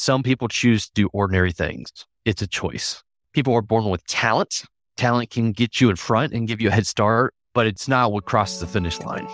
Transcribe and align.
Some 0.00 0.22
people 0.22 0.48
choose 0.48 0.86
to 0.86 0.92
do 0.94 1.10
ordinary 1.12 1.52
things. 1.52 1.92
It's 2.24 2.40
a 2.40 2.46
choice. 2.46 3.04
People 3.34 3.52
are 3.52 3.60
born 3.60 3.90
with 3.90 4.02
talent. 4.06 4.64
Talent 4.96 5.28
can 5.28 5.52
get 5.52 5.78
you 5.78 5.90
in 5.90 5.96
front 5.96 6.32
and 6.32 6.48
give 6.48 6.58
you 6.58 6.68
a 6.68 6.72
head 6.72 6.86
start, 6.86 7.34
but 7.52 7.66
it's 7.66 7.86
not 7.86 8.10
what 8.10 8.24
crosses 8.24 8.60
the 8.60 8.66
finish 8.66 8.98
line. 9.00 9.26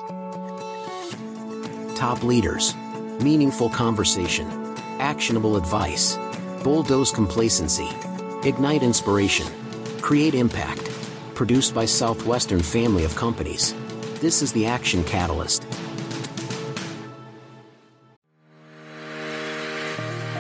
Top 1.95 2.25
leaders, 2.25 2.75
meaningful 3.21 3.69
conversation, 3.71 4.49
actionable 4.99 5.57
advice, 5.57 6.19
bulldoze 6.65 7.13
complacency, 7.13 7.89
ignite 8.43 8.83
inspiration, 8.83 9.47
create 10.01 10.35
impact. 10.35 10.91
Produced 11.37 11.77
by 11.77 11.85
Southwestern 11.85 12.61
Family 12.61 13.05
of 13.05 13.15
Companies. 13.15 13.73
This 14.21 14.43
is 14.43 14.53
the 14.53 14.67
Action 14.67 15.05
Catalyst. 15.05 15.65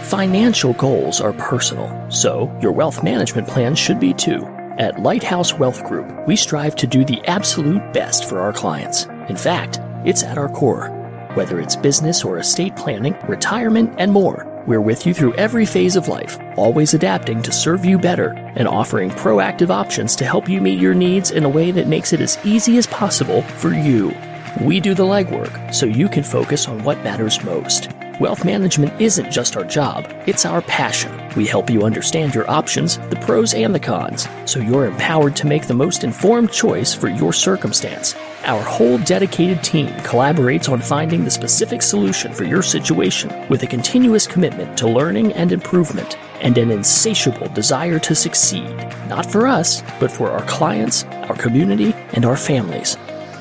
Financial 0.06 0.72
goals 0.74 1.20
are 1.20 1.32
personal, 1.32 1.90
so 2.12 2.48
your 2.62 2.70
wealth 2.70 3.02
management 3.02 3.48
plan 3.48 3.74
should 3.74 3.98
be 3.98 4.14
too. 4.14 4.46
At 4.78 5.00
Lighthouse 5.00 5.54
Wealth 5.54 5.82
Group, 5.82 6.28
we 6.28 6.36
strive 6.36 6.76
to 6.76 6.86
do 6.86 7.04
the 7.04 7.20
absolute 7.26 7.92
best 7.92 8.28
for 8.28 8.38
our 8.38 8.52
clients. 8.52 9.06
In 9.28 9.36
fact, 9.36 9.80
it's 10.04 10.22
at 10.22 10.38
our 10.38 10.48
core. 10.48 10.90
Whether 11.34 11.58
it's 11.58 11.74
business 11.74 12.22
or 12.22 12.38
estate 12.38 12.76
planning, 12.76 13.16
retirement, 13.26 13.96
and 13.98 14.12
more, 14.12 14.46
we're 14.64 14.80
with 14.80 15.06
you 15.08 15.12
through 15.12 15.34
every 15.34 15.66
phase 15.66 15.96
of 15.96 16.06
life, 16.06 16.38
always 16.56 16.94
adapting 16.94 17.42
to 17.42 17.50
serve 17.50 17.84
you 17.84 17.98
better 17.98 18.28
and 18.54 18.68
offering 18.68 19.10
proactive 19.10 19.70
options 19.70 20.14
to 20.14 20.24
help 20.24 20.48
you 20.48 20.60
meet 20.60 20.78
your 20.78 20.94
needs 20.94 21.32
in 21.32 21.42
a 21.42 21.48
way 21.48 21.72
that 21.72 21.88
makes 21.88 22.12
it 22.12 22.20
as 22.20 22.38
easy 22.44 22.78
as 22.78 22.86
possible 22.86 23.42
for 23.42 23.74
you. 23.74 24.14
We 24.60 24.78
do 24.78 24.94
the 24.94 25.02
legwork 25.02 25.74
so 25.74 25.84
you 25.84 26.08
can 26.08 26.22
focus 26.22 26.68
on 26.68 26.84
what 26.84 27.02
matters 27.02 27.42
most. 27.42 27.88
Wealth 28.18 28.46
management 28.46 28.98
isn't 28.98 29.30
just 29.30 29.58
our 29.58 29.64
job, 29.64 30.10
it's 30.26 30.46
our 30.46 30.62
passion. 30.62 31.12
We 31.36 31.44
help 31.46 31.68
you 31.68 31.82
understand 31.82 32.34
your 32.34 32.50
options, 32.50 32.96
the 33.10 33.16
pros 33.16 33.52
and 33.52 33.74
the 33.74 33.78
cons, 33.78 34.26
so 34.46 34.58
you're 34.58 34.86
empowered 34.86 35.36
to 35.36 35.46
make 35.46 35.66
the 35.66 35.74
most 35.74 36.02
informed 36.02 36.50
choice 36.50 36.94
for 36.94 37.08
your 37.08 37.34
circumstance. 37.34 38.14
Our 38.44 38.62
whole 38.62 38.96
dedicated 38.96 39.62
team 39.62 39.88
collaborates 39.98 40.72
on 40.72 40.80
finding 40.80 41.24
the 41.24 41.30
specific 41.30 41.82
solution 41.82 42.32
for 42.32 42.44
your 42.44 42.62
situation 42.62 43.46
with 43.50 43.64
a 43.64 43.66
continuous 43.66 44.26
commitment 44.26 44.78
to 44.78 44.88
learning 44.88 45.34
and 45.34 45.52
improvement 45.52 46.16
and 46.40 46.56
an 46.56 46.70
insatiable 46.70 47.48
desire 47.48 47.98
to 47.98 48.14
succeed, 48.14 48.74
not 49.10 49.30
for 49.30 49.46
us, 49.46 49.82
but 50.00 50.10
for 50.10 50.30
our 50.30 50.46
clients, 50.46 51.04
our 51.04 51.36
community, 51.36 51.92
and 52.14 52.24
our 52.24 52.36
families. 52.38 52.96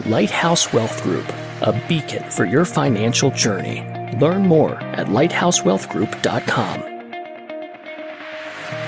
Lighthouse 0.06 0.73
Wealth 0.73 1.02
Group, 1.02 1.30
a 1.62 1.81
beacon 1.88 2.30
for 2.30 2.44
your 2.44 2.66
financial 2.66 3.31
journey. 3.31 3.95
Learn 4.18 4.44
more 4.44 4.76
at 4.82 5.08
lighthousewealthgroup.com. 5.08 6.96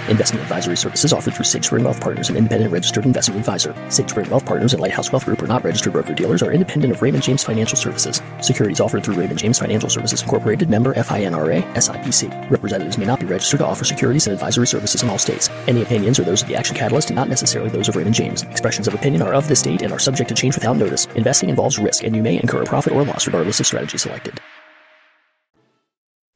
Investment 0.09 0.44
advisory 0.44 0.78
services 0.78 1.11
offered 1.11 1.33
through 1.33 1.44
Spring 1.44 1.83
Wealth 1.83 2.00
Partners, 2.00 2.30
an 2.30 2.38
independent 2.38 2.72
registered 2.72 3.06
investment 3.06 3.39
advisor. 3.39 3.75
Spring 3.89 4.30
Wealth 4.30 4.45
Partners 4.45 4.72
and 4.72 4.81
Lighthouse 4.81 5.11
Wealth 5.11 5.25
Group 5.25 5.42
are 5.44 5.48
not 5.48 5.66
registered 5.66 5.92
broker 5.92 6.14
dealers 6.14 6.42
or 6.42 6.53
independent 6.53 6.94
of 6.94 7.02
Raymond 7.02 7.23
James 7.23 7.44
Financial 7.44 7.75
Services. 7.75 8.22
Securities 8.42 8.80
offered 8.80 9.03
through 9.03 9.16
Raymond 9.16 9.38
James 9.38 9.59
Financial 9.59 9.89
Services 9.89 10.22
Incorporated, 10.22 10.70
member 10.70 10.94
FINRA, 10.94 11.61
SIPC. 11.73 12.50
Representatives 12.50 12.98
may 12.98 13.05
not 13.05 13.20
be 13.20 13.25
registered 13.25 13.59
to 13.59 13.66
offer 13.66 13.83
securities 13.83 14.28
and 14.28 14.33
advisory 14.33 14.67
services 14.67 15.03
in 15.03 15.09
all 15.09 15.17
states. 15.17 15.50
Any 15.67 15.81
opinions 15.81 16.22
are 16.22 16.23
those 16.23 16.42
of 16.42 16.48
the 16.48 16.55
Action 16.55 16.78
Catalyst 16.78 17.09
and 17.09 17.17
not 17.17 17.28
necessarily 17.28 17.70
those 17.70 17.89
of 17.89 17.98
Raymond 17.98 18.16
James. 18.16 18.44
Expressions 18.44 18.88
of 18.88 18.94
opinion 18.94 19.22
are 19.23 19.33
of 19.33 19.50
this 19.50 19.61
date 19.61 19.81
and 19.81 19.92
are 19.92 20.00
subject 20.00 20.30
to 20.30 20.36
change 20.36 20.55
without 20.55 20.78
notice. 20.78 21.05
Investing 21.16 21.50
involves 21.50 21.78
risk, 21.78 22.05
and 22.05 22.16
you 22.16 22.23
may 22.23 22.38
incur 22.38 22.61
a 22.61 22.66
profit 22.66 22.94
or 22.94 23.03
loss 23.03 23.28
regardless 23.28 23.59
of 23.59 23.66
strategy 23.66 23.98
selected. 23.98 24.39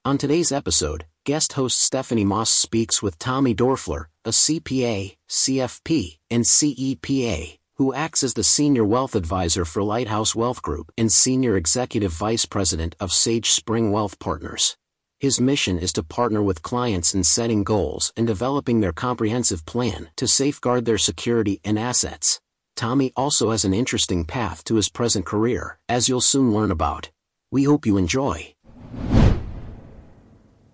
On 0.03 0.17
today's 0.17 0.51
episode, 0.51 1.05
guest 1.25 1.53
host 1.53 1.79
Stephanie 1.79 2.25
Maas 2.25 2.49
speaks 2.49 3.03
with 3.03 3.19
Tommy 3.19 3.53
Doerfler, 3.53 4.05
a 4.25 4.31
CPA, 4.31 5.15
CFP, 5.29 6.17
and 6.31 6.43
CEPA, 6.43 7.59
who 7.75 7.93
acts 7.93 8.23
as 8.23 8.33
the 8.33 8.43
Senior 8.43 8.83
Wealth 8.83 9.13
Advisor 9.13 9.63
for 9.63 9.83
Lighthouse 9.83 10.33
Wealth 10.33 10.63
Group 10.63 10.91
and 10.97 11.11
Senior 11.11 11.55
Executive 11.55 12.11
Vice 12.11 12.47
President 12.47 12.95
of 12.99 13.11
SageSpring 13.11 13.91
Wealth 13.91 14.17
Partners. 14.17 14.75
His 15.19 15.39
mission 15.39 15.77
is 15.77 15.93
to 15.93 16.01
partner 16.01 16.41
with 16.41 16.63
clients 16.63 17.13
in 17.13 17.23
setting 17.23 17.63
goals 17.63 18.11
and 18.17 18.25
developing 18.25 18.81
their 18.81 18.93
comprehensive 18.93 19.67
plan 19.67 20.09
to 20.15 20.27
safeguard 20.27 20.85
their 20.85 20.97
security 20.97 21.61
and 21.63 21.77
assets. 21.77 22.41
Tommy 22.75 23.13
also 23.15 23.51
has 23.51 23.65
an 23.65 23.73
interesting 23.75 24.25
path 24.25 24.63
to 24.63 24.77
his 24.77 24.89
present 24.89 25.27
career, 25.27 25.77
as 25.87 26.09
you'll 26.09 26.21
soon 26.21 26.51
learn 26.51 26.71
about. 26.71 27.11
We 27.51 27.65
hope 27.65 27.85
you 27.85 27.97
enjoy. 27.97 28.55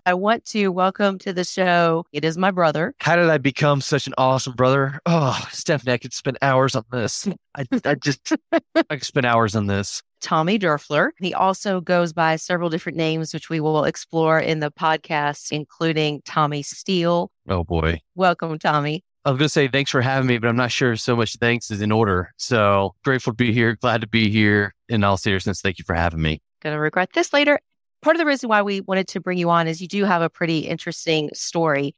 I 0.07 0.13
want 0.13 0.45
to 0.45 0.69
welcome 0.69 1.19
to 1.19 1.33
the 1.33 1.43
show. 1.43 2.05
It 2.13 2.23
is 2.23 2.37
my 2.37 2.49
brother. 2.49 2.95
How 3.01 3.17
did 3.17 3.29
I 3.29 3.37
become 3.37 3.81
such 3.81 4.07
an 4.07 4.13
awesome 4.17 4.53
brother? 4.53 5.01
Oh, 5.05 5.37
Stephanie, 5.51 5.91
I 5.91 5.97
could 5.97 6.13
spend 6.13 6.37
hours 6.41 6.77
on 6.77 6.85
this. 6.93 7.27
I, 7.55 7.65
I 7.83 7.95
just, 7.95 8.31
I 8.53 8.61
could 8.89 9.03
spend 9.03 9.25
hours 9.25 9.53
on 9.53 9.67
this. 9.67 10.01
Tommy 10.21 10.57
Doerfler. 10.57 11.09
He 11.19 11.33
also 11.33 11.81
goes 11.81 12.13
by 12.13 12.37
several 12.37 12.69
different 12.69 12.97
names, 12.97 13.33
which 13.33 13.49
we 13.49 13.59
will 13.59 13.83
explore 13.83 14.39
in 14.39 14.61
the 14.61 14.71
podcast, 14.71 15.51
including 15.51 16.21
Tommy 16.23 16.63
Steele. 16.63 17.29
Oh, 17.49 17.65
boy. 17.65 17.99
Welcome, 18.15 18.57
Tommy. 18.59 19.03
I 19.25 19.31
was 19.31 19.39
going 19.39 19.47
to 19.47 19.49
say 19.49 19.67
thanks 19.67 19.91
for 19.91 19.99
having 19.99 20.27
me, 20.27 20.37
but 20.37 20.47
I'm 20.47 20.55
not 20.55 20.71
sure 20.71 20.95
so 20.95 21.17
much 21.17 21.35
thanks 21.35 21.69
is 21.69 21.81
in 21.81 21.91
order. 21.91 22.31
So 22.37 22.95
grateful 23.03 23.33
to 23.33 23.35
be 23.35 23.51
here. 23.51 23.75
Glad 23.75 23.99
to 23.99 24.07
be 24.07 24.29
here. 24.29 24.73
In 24.87 25.03
all 25.03 25.17
seriousness, 25.17 25.59
thank 25.59 25.79
you 25.79 25.83
for 25.85 25.95
having 25.95 26.21
me. 26.21 26.39
Gonna 26.61 26.79
regret 26.79 27.09
this 27.13 27.33
later 27.33 27.59
part 28.01 28.15
of 28.15 28.19
the 28.19 28.25
reason 28.25 28.49
why 28.49 28.61
we 28.61 28.81
wanted 28.81 29.07
to 29.09 29.19
bring 29.19 29.37
you 29.37 29.49
on 29.49 29.67
is 29.67 29.81
you 29.81 29.87
do 29.87 30.05
have 30.05 30.21
a 30.21 30.29
pretty 30.29 30.59
interesting 30.59 31.29
story. 31.33 31.95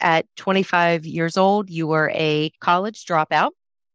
At 0.00 0.24
25 0.36 1.04
years 1.04 1.36
old, 1.36 1.68
you 1.68 1.86
were 1.86 2.10
a 2.14 2.50
college 2.60 3.04
dropout, 3.04 3.50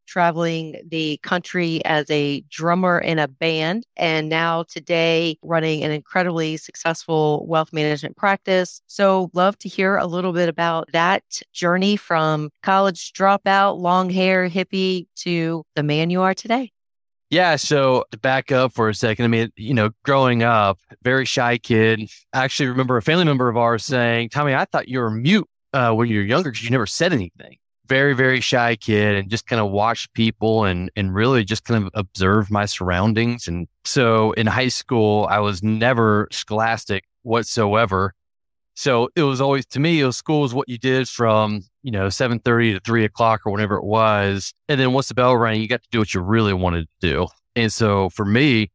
traveling 0.06 0.80
the 0.88 1.18
country 1.24 1.84
as 1.84 2.08
a 2.12 2.42
drummer 2.42 3.00
in 3.00 3.18
a 3.18 3.28
band, 3.28 3.86
and 3.98 4.30
now 4.30 4.64
today 4.64 5.38
running 5.42 5.84
an 5.84 5.90
incredibly 5.90 6.58
successful 6.58 7.44
wealth 7.48 7.74
management 7.74 8.18
practice. 8.18 8.82
So, 8.86 9.32
love 9.34 9.58
to 9.60 9.70
hear 9.70 9.98
a 9.98 10.06
little 10.06 10.32
bit 10.32 10.48
about 10.48 10.92
that 10.94 11.24
journey 11.54 11.96
from 11.96 12.52
college 12.62 13.12
dropout, 13.14 13.80
long 13.80 14.12
hair, 14.12 14.48
hippie 14.48 15.08
to 15.18 15.64
the 15.76 15.82
man 15.82 16.12
you 16.12 16.22
are 16.22 16.36
today. 16.36 16.75
Yeah. 17.30 17.56
So 17.56 18.06
to 18.12 18.18
back 18.18 18.52
up 18.52 18.74
for 18.74 18.90
a 18.90 18.94
second, 18.94 19.26
I 19.26 19.28
mean, 19.28 19.52
you 19.56 19.74
know, 19.74 19.90
growing 20.04 20.44
up, 20.44 20.80
very 21.02 21.26
shy 21.26 21.58
kid. 21.58 22.10
I 22.34 22.44
actually 22.44 22.70
remember 22.70 22.98
a 22.98 23.02
family 23.02 23.26
member 23.26 23.50
of 23.50 23.58
ours 23.58 23.84
saying, 23.84 24.30
Tommy, 24.30 24.54
I 24.54 24.66
thought 24.66 24.88
you 24.88 25.00
were 25.00 25.12
mute 25.12 25.48
uh, 25.74 25.92
when 25.94 26.08
you 26.08 26.20
were 26.20 26.26
younger 26.26 26.52
because 26.52 26.64
you 26.64 26.70
never 26.70 26.86
said 26.86 27.14
anything. 27.14 27.58
Very, 27.88 28.14
very 28.14 28.42
shy 28.42 28.76
kid 28.76 29.16
and 29.16 29.30
just 29.30 29.48
kind 29.48 29.60
of 29.60 29.72
watched 29.72 30.14
people 30.14 30.66
and, 30.66 30.92
and 30.96 31.14
really 31.14 31.44
just 31.44 31.66
kind 31.66 31.86
of 31.86 31.92
observed 31.94 32.50
my 32.52 32.66
surroundings. 32.66 33.48
And 33.48 33.68
so 33.84 34.32
in 34.34 34.48
high 34.48 34.70
school, 34.70 35.28
I 35.30 35.40
was 35.40 35.62
never 35.62 36.28
scholastic 36.32 37.06
whatsoever. 37.24 38.14
So 38.76 39.10
it 39.16 39.24
was 39.24 39.42
always 39.42 39.66
to 39.68 39.80
me, 39.80 40.00
it 40.00 40.06
was 40.06 40.18
school 40.18 40.42
was 40.42 40.54
what 40.54 40.70
you 40.70 40.78
did 40.78 41.08
from, 41.08 41.62
you 41.86 41.92
know, 41.92 42.10
730 42.10 42.74
to 42.74 42.80
three 42.80 43.06
o'clock 43.06 43.42
or 43.46 43.52
whatever 43.52 43.76
it 43.78 43.84
was. 43.84 44.56
And 44.68 44.80
then 44.82 44.92
once 44.92 45.08
the 45.08 45.14
bell 45.14 45.38
rang, 45.38 45.62
you 45.62 45.68
got 45.68 45.84
to 45.84 45.90
do 45.92 46.00
what 46.00 46.16
you 46.16 46.20
really 46.20 46.52
wanted 46.52 46.88
to 46.90 47.08
do. 47.08 47.28
And 47.56 47.72
so 47.72 48.10
for 48.10 48.26
me, 48.26 48.72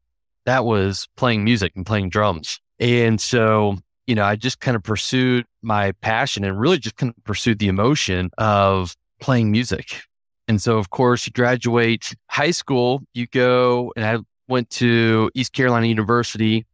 that 0.46 0.64
was 0.64 1.08
playing 1.16 1.42
music 1.42 1.72
and 1.74 1.84
playing 1.84 2.10
drums. 2.10 2.60
And 2.78 3.20
so, 3.20 3.78
you 4.06 4.14
know, 4.14 4.22
I 4.22 4.36
just 4.36 4.60
kind 4.60 4.76
of 4.76 4.84
pursued 4.84 5.44
my 5.60 5.90
passion 5.90 6.44
and 6.44 6.58
really 6.58 6.78
just 6.78 6.96
kind 6.98 7.12
of 7.16 7.24
pursued 7.24 7.58
the 7.58 7.66
emotion 7.66 8.30
of 8.38 8.94
playing 9.20 9.50
music. 9.50 10.02
And 10.46 10.62
so, 10.62 10.78
of 10.78 10.90
course, 10.90 11.26
you 11.26 11.32
graduate 11.32 12.14
high 12.28 12.52
school, 12.52 13.02
you 13.12 13.26
go, 13.26 13.92
and 13.96 14.04
I 14.04 14.18
went 14.46 14.70
to 14.70 15.32
East 15.34 15.52
Carolina 15.52 15.88
University 15.88 16.64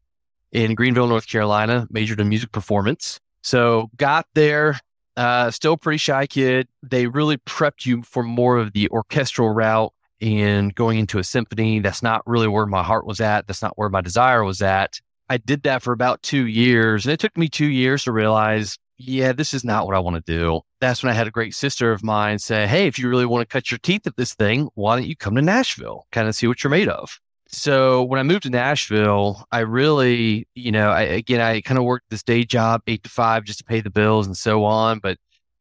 in 0.52 0.74
Greenville, 0.74 1.06
North 1.06 1.28
Carolina, 1.28 1.86
majored 1.90 2.20
in 2.20 2.28
music 2.28 2.52
performance. 2.52 3.20
So 3.42 3.90
got 3.96 4.26
there, 4.34 4.78
uh, 5.16 5.50
still 5.50 5.76
pretty 5.76 5.98
shy 5.98 6.26
kid. 6.26 6.68
They 6.82 7.06
really 7.06 7.38
prepped 7.38 7.86
you 7.86 8.02
for 8.02 8.22
more 8.22 8.58
of 8.58 8.72
the 8.72 8.88
orchestral 8.90 9.50
route 9.50 9.92
and 10.20 10.74
going 10.74 10.98
into 10.98 11.18
a 11.18 11.24
symphony. 11.24 11.80
That's 11.80 12.02
not 12.02 12.26
really 12.26 12.48
where 12.48 12.66
my 12.66 12.82
heart 12.82 13.06
was 13.06 13.20
at. 13.20 13.46
That's 13.46 13.62
not 13.62 13.76
where 13.76 13.88
my 13.88 14.00
desire 14.00 14.44
was 14.44 14.62
at. 14.62 15.00
I 15.28 15.38
did 15.38 15.64
that 15.64 15.82
for 15.82 15.92
about 15.92 16.22
two 16.22 16.46
years 16.46 17.04
and 17.04 17.12
it 17.12 17.20
took 17.20 17.36
me 17.36 17.48
two 17.48 17.66
years 17.66 18.04
to 18.04 18.12
realize, 18.12 18.78
yeah, 18.98 19.32
this 19.32 19.52
is 19.52 19.64
not 19.64 19.86
what 19.86 19.96
I 19.96 19.98
want 19.98 20.16
to 20.24 20.32
do. 20.32 20.60
That's 20.80 21.02
when 21.02 21.10
I 21.10 21.14
had 21.14 21.26
a 21.26 21.32
great 21.32 21.54
sister 21.54 21.92
of 21.92 22.04
mine 22.04 22.38
say, 22.38 22.66
Hey, 22.66 22.86
if 22.86 22.98
you 22.98 23.08
really 23.08 23.26
want 23.26 23.42
to 23.42 23.52
cut 23.52 23.70
your 23.70 23.78
teeth 23.78 24.06
at 24.06 24.16
this 24.16 24.34
thing, 24.34 24.68
why 24.74 24.96
don't 24.96 25.08
you 25.08 25.16
come 25.16 25.34
to 25.34 25.42
Nashville? 25.42 26.06
Kind 26.12 26.28
of 26.28 26.34
see 26.34 26.46
what 26.46 26.62
you're 26.62 26.70
made 26.70 26.88
of. 26.88 27.18
So 27.48 28.02
when 28.02 28.18
I 28.18 28.24
moved 28.24 28.42
to 28.42 28.50
Nashville, 28.50 29.46
I 29.52 29.60
really, 29.60 30.48
you 30.54 30.72
know, 30.72 30.90
I, 30.90 31.02
again, 31.02 31.40
I 31.40 31.60
kind 31.60 31.78
of 31.78 31.84
worked 31.84 32.10
this 32.10 32.22
day 32.22 32.44
job, 32.44 32.82
eight 32.86 33.04
to 33.04 33.10
five, 33.10 33.44
just 33.44 33.60
to 33.60 33.64
pay 33.64 33.80
the 33.80 33.90
bills 33.90 34.26
and 34.26 34.36
so 34.36 34.64
on. 34.64 34.98
But, 34.98 35.18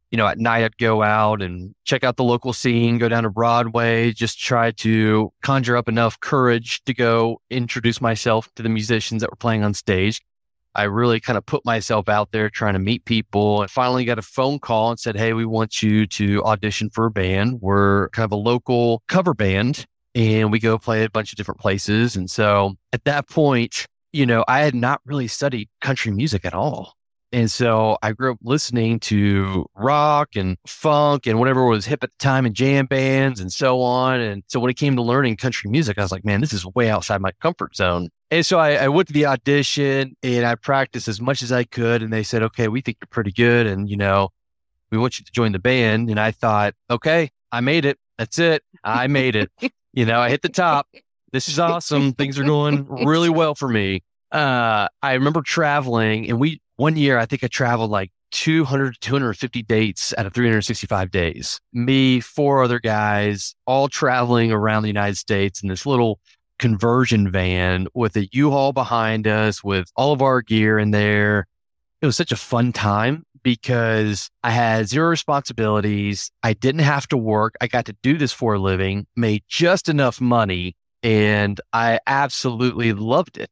you 0.09 0.17
know, 0.17 0.25
at 0.25 0.39
night 0.39 0.63
I'd 0.63 0.77
go 0.77 1.03
out 1.03 1.41
and 1.41 1.75
check 1.83 2.03
out 2.03 2.17
the 2.17 2.23
local 2.23 2.53
scene, 2.53 2.97
go 2.97 3.07
down 3.07 3.23
to 3.23 3.29
Broadway, 3.29 4.11
just 4.13 4.39
try 4.39 4.71
to 4.71 5.31
conjure 5.43 5.77
up 5.77 5.87
enough 5.87 6.19
courage 6.19 6.83
to 6.85 6.93
go 6.93 7.39
introduce 7.51 8.01
myself 8.01 8.49
to 8.55 8.63
the 8.63 8.69
musicians 8.69 9.21
that 9.21 9.29
were 9.29 9.37
playing 9.37 9.63
on 9.63 9.73
stage. 9.73 10.21
I 10.73 10.83
really 10.83 11.19
kind 11.21 11.37
of 11.37 11.45
put 11.45 11.63
myself 11.65 12.09
out 12.09 12.31
there 12.31 12.49
trying 12.49 12.73
to 12.73 12.79
meet 12.79 13.05
people 13.05 13.61
and 13.61 13.71
finally 13.71 14.05
got 14.05 14.19
a 14.19 14.23
phone 14.23 14.59
call 14.59 14.89
and 14.89 14.99
said, 14.99 15.15
Hey, 15.15 15.33
we 15.33 15.45
want 15.45 15.81
you 15.81 16.05
to 16.07 16.43
audition 16.43 16.89
for 16.89 17.05
a 17.05 17.11
band. 17.11 17.61
We're 17.61 18.09
kind 18.09 18.25
of 18.25 18.33
a 18.33 18.35
local 18.35 19.01
cover 19.07 19.33
band 19.33 19.85
and 20.15 20.51
we 20.51 20.59
go 20.59 20.77
play 20.77 21.03
a 21.03 21.09
bunch 21.09 21.31
of 21.31 21.37
different 21.37 21.59
places. 21.59 22.15
And 22.15 22.31
so 22.31 22.75
at 22.93 23.03
that 23.03 23.27
point, 23.27 23.85
you 24.13 24.25
know, 24.25 24.45
I 24.47 24.61
had 24.61 24.73
not 24.73 25.01
really 25.05 25.27
studied 25.27 25.69
country 25.81 26.11
music 26.11 26.45
at 26.45 26.53
all. 26.53 26.93
And 27.33 27.51
so 27.51 27.97
I 28.01 28.13
grew 28.13 28.31
up 28.31 28.37
listening 28.43 29.01
to 29.01 29.65
rock 29.75 30.37
and 30.37 30.57
funk 30.65 31.27
and 31.27 31.37
whatever 31.37 31.65
was 31.65 31.85
hip 31.85 32.01
at 32.01 32.11
the 32.11 32.23
time 32.23 32.45
and 32.45 32.55
jam 32.55 32.85
bands 32.85 33.41
and 33.41 33.51
so 33.51 33.81
on. 33.81 34.21
And 34.21 34.43
so 34.47 34.61
when 34.61 34.71
it 34.71 34.77
came 34.77 34.95
to 34.95 35.01
learning 35.01 35.35
country 35.35 35.69
music, 35.69 35.97
I 35.97 36.01
was 36.01 36.13
like, 36.13 36.23
man, 36.23 36.39
this 36.39 36.53
is 36.53 36.65
way 36.65 36.89
outside 36.89 37.19
my 37.19 37.31
comfort 37.41 37.75
zone. 37.75 38.07
And 38.31 38.45
so 38.45 38.57
I, 38.57 38.75
I, 38.75 38.87
went 38.87 39.09
to 39.09 39.13
the 39.13 39.25
audition 39.25 40.15
and 40.23 40.45
I 40.45 40.55
practiced 40.55 41.09
as 41.09 41.19
much 41.19 41.41
as 41.41 41.51
I 41.51 41.65
could. 41.65 42.01
And 42.01 42.13
they 42.13 42.23
said, 42.23 42.41
okay, 42.41 42.69
we 42.69 42.79
think 42.79 42.97
you're 43.01 43.07
pretty 43.07 43.33
good. 43.33 43.67
And, 43.67 43.89
you 43.89 43.97
know, 43.97 44.29
we 44.89 44.97
want 44.97 45.19
you 45.19 45.25
to 45.25 45.31
join 45.31 45.51
the 45.51 45.59
band. 45.59 46.09
And 46.09 46.19
I 46.19 46.31
thought, 46.31 46.73
okay, 46.89 47.31
I 47.51 47.59
made 47.59 47.83
it. 47.83 47.97
That's 48.17 48.39
it. 48.39 48.63
I 48.83 49.07
made 49.07 49.35
it. 49.35 49.51
you 49.95 50.05
know, 50.05 50.19
I 50.19 50.29
hit 50.29 50.41
the 50.41 50.49
top. 50.49 50.87
This 51.31 51.47
is 51.47 51.57
awesome. 51.57 52.13
Things 52.13 52.37
are 52.37 52.43
going 52.43 52.85
really 53.05 53.29
well 53.29 53.55
for 53.55 53.67
me. 53.67 54.03
Uh, 54.31 54.87
I 55.01 55.13
remember 55.13 55.41
traveling 55.41 56.29
and 56.29 56.39
we, 56.39 56.61
one 56.75 56.97
year, 56.97 57.17
I 57.17 57.25
think 57.25 57.43
I 57.43 57.47
traveled 57.47 57.89
like 57.89 58.11
200 58.31 58.99
250 58.99 59.63
dates 59.63 60.13
out 60.17 60.25
of 60.25 60.33
365 60.33 61.09
days. 61.09 61.61
Me, 61.71 62.19
four 62.19 62.63
other 62.63 62.79
guys, 62.79 63.55
all 63.65 63.87
traveling 63.87 64.51
around 64.51 64.83
the 64.83 64.89
United 64.89 65.15
States 65.15 65.63
in 65.63 65.69
this 65.69 65.85
little 65.85 66.19
conversion 66.59 67.31
van 67.31 67.87
with 67.93 68.17
a 68.17 68.27
U-Haul 68.31 68.73
behind 68.73 69.27
us 69.27 69.63
with 69.63 69.89
all 69.95 70.11
of 70.11 70.21
our 70.21 70.41
gear 70.41 70.77
in 70.77 70.91
there. 70.91 71.47
It 72.01 72.05
was 72.05 72.17
such 72.17 72.33
a 72.33 72.37
fun 72.37 72.73
time 72.73 73.25
because 73.45 74.31
I 74.43 74.49
had 74.49 74.89
zero 74.89 75.07
responsibilities. 75.07 76.31
I 76.41 76.53
didn't 76.53 76.81
have 76.81 77.07
to 77.09 77.17
work. 77.17 77.53
I 77.61 77.67
got 77.67 77.85
to 77.85 77.95
do 78.01 78.17
this 78.17 78.33
for 78.33 78.55
a 78.55 78.59
living, 78.59 79.05
made 79.15 79.43
just 79.47 79.87
enough 79.87 80.19
money, 80.19 80.75
and 81.03 81.61
I 81.71 81.99
absolutely 82.07 82.91
loved 82.91 83.37
it. 83.37 83.51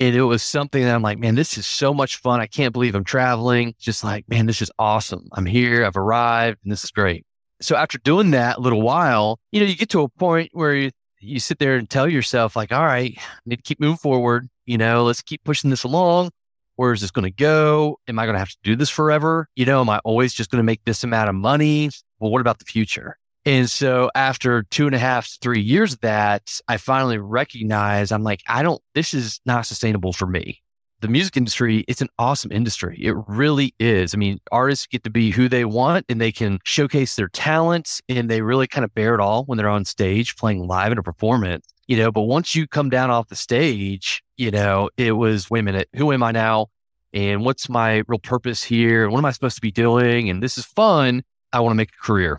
And 0.00 0.16
it 0.16 0.22
was 0.22 0.42
something 0.42 0.82
that 0.82 0.92
I'm 0.92 1.02
like, 1.02 1.18
man, 1.18 1.36
this 1.36 1.56
is 1.56 1.66
so 1.66 1.94
much 1.94 2.16
fun. 2.16 2.40
I 2.40 2.48
can't 2.48 2.72
believe 2.72 2.96
I'm 2.96 3.04
traveling. 3.04 3.74
Just 3.78 4.02
like, 4.02 4.28
man, 4.28 4.46
this 4.46 4.60
is 4.60 4.72
awesome. 4.76 5.28
I'm 5.32 5.46
here. 5.46 5.84
I've 5.84 5.96
arrived 5.96 6.58
and 6.64 6.72
this 6.72 6.82
is 6.82 6.90
great. 6.90 7.24
So 7.60 7.76
after 7.76 7.98
doing 7.98 8.32
that 8.32 8.58
a 8.58 8.60
little 8.60 8.82
while, 8.82 9.38
you 9.52 9.60
know, 9.60 9.66
you 9.66 9.76
get 9.76 9.88
to 9.90 10.02
a 10.02 10.08
point 10.08 10.50
where 10.52 10.74
you, 10.74 10.90
you 11.20 11.40
sit 11.40 11.58
there 11.58 11.76
and 11.76 11.88
tell 11.88 12.08
yourself 12.08 12.54
like, 12.54 12.72
all 12.72 12.84
right, 12.84 13.16
I 13.18 13.40
need 13.44 13.56
to 13.56 13.62
keep 13.62 13.80
moving 13.80 13.96
forward. 13.96 14.48
You 14.66 14.78
know, 14.78 15.04
let's 15.04 15.22
keep 15.22 15.42
pushing 15.42 15.70
this 15.70 15.82
along. 15.82 16.30
Where 16.78 16.92
is 16.92 17.00
this 17.00 17.10
going 17.10 17.24
to 17.24 17.30
go? 17.32 17.98
Am 18.06 18.20
I 18.20 18.24
going 18.24 18.36
to 18.36 18.38
have 18.38 18.50
to 18.50 18.56
do 18.62 18.76
this 18.76 18.88
forever? 18.88 19.48
You 19.56 19.66
know, 19.66 19.80
am 19.80 19.90
I 19.90 19.98
always 20.04 20.32
just 20.32 20.48
going 20.48 20.60
to 20.60 20.64
make 20.64 20.84
this 20.84 21.02
amount 21.02 21.28
of 21.28 21.34
money? 21.34 21.90
Well, 22.20 22.30
what 22.30 22.40
about 22.40 22.60
the 22.60 22.64
future? 22.64 23.16
And 23.44 23.68
so 23.68 24.12
after 24.14 24.62
two 24.62 24.86
and 24.86 24.94
a 24.94 24.98
half, 24.98 25.28
three 25.42 25.60
years 25.60 25.94
of 25.94 26.00
that, 26.02 26.44
I 26.68 26.76
finally 26.76 27.18
recognized 27.18 28.12
I'm 28.12 28.22
like, 28.22 28.42
I 28.46 28.62
don't, 28.62 28.80
this 28.94 29.12
is 29.12 29.40
not 29.44 29.66
sustainable 29.66 30.12
for 30.12 30.26
me. 30.26 30.62
The 31.00 31.08
music 31.08 31.36
industry, 31.36 31.84
it's 31.88 32.00
an 32.00 32.10
awesome 32.16 32.52
industry. 32.52 32.96
It 33.02 33.16
really 33.26 33.74
is. 33.80 34.14
I 34.14 34.16
mean, 34.16 34.38
artists 34.52 34.86
get 34.86 35.02
to 35.02 35.10
be 35.10 35.32
who 35.32 35.48
they 35.48 35.64
want 35.64 36.06
and 36.08 36.20
they 36.20 36.30
can 36.30 36.60
showcase 36.64 37.16
their 37.16 37.28
talents 37.28 38.00
and 38.08 38.30
they 38.30 38.40
really 38.40 38.68
kind 38.68 38.84
of 38.84 38.94
bear 38.94 39.14
it 39.14 39.20
all 39.20 39.42
when 39.46 39.58
they're 39.58 39.68
on 39.68 39.84
stage 39.84 40.36
playing 40.36 40.68
live 40.68 40.92
in 40.92 40.98
a 40.98 41.02
performance, 41.02 41.66
you 41.88 41.96
know. 41.96 42.12
But 42.12 42.22
once 42.22 42.54
you 42.54 42.68
come 42.68 42.90
down 42.90 43.10
off 43.10 43.28
the 43.28 43.36
stage, 43.36 44.22
you 44.36 44.50
know, 44.50 44.90
it 44.96 45.12
was, 45.12 45.50
wait 45.50 45.60
a 45.60 45.62
minute, 45.64 45.88
who 45.96 46.12
am 46.12 46.22
I 46.22 46.30
now? 46.30 46.68
And 47.12 47.44
what's 47.44 47.68
my 47.68 48.02
real 48.06 48.18
purpose 48.18 48.62
here? 48.62 49.10
What 49.10 49.18
am 49.18 49.24
I 49.24 49.32
supposed 49.32 49.56
to 49.56 49.62
be 49.62 49.72
doing? 49.72 50.30
And 50.30 50.42
this 50.42 50.58
is 50.58 50.64
fun. 50.64 51.22
I 51.52 51.60
want 51.60 51.72
to 51.72 51.76
make 51.76 51.90
a 51.90 52.04
career. 52.04 52.38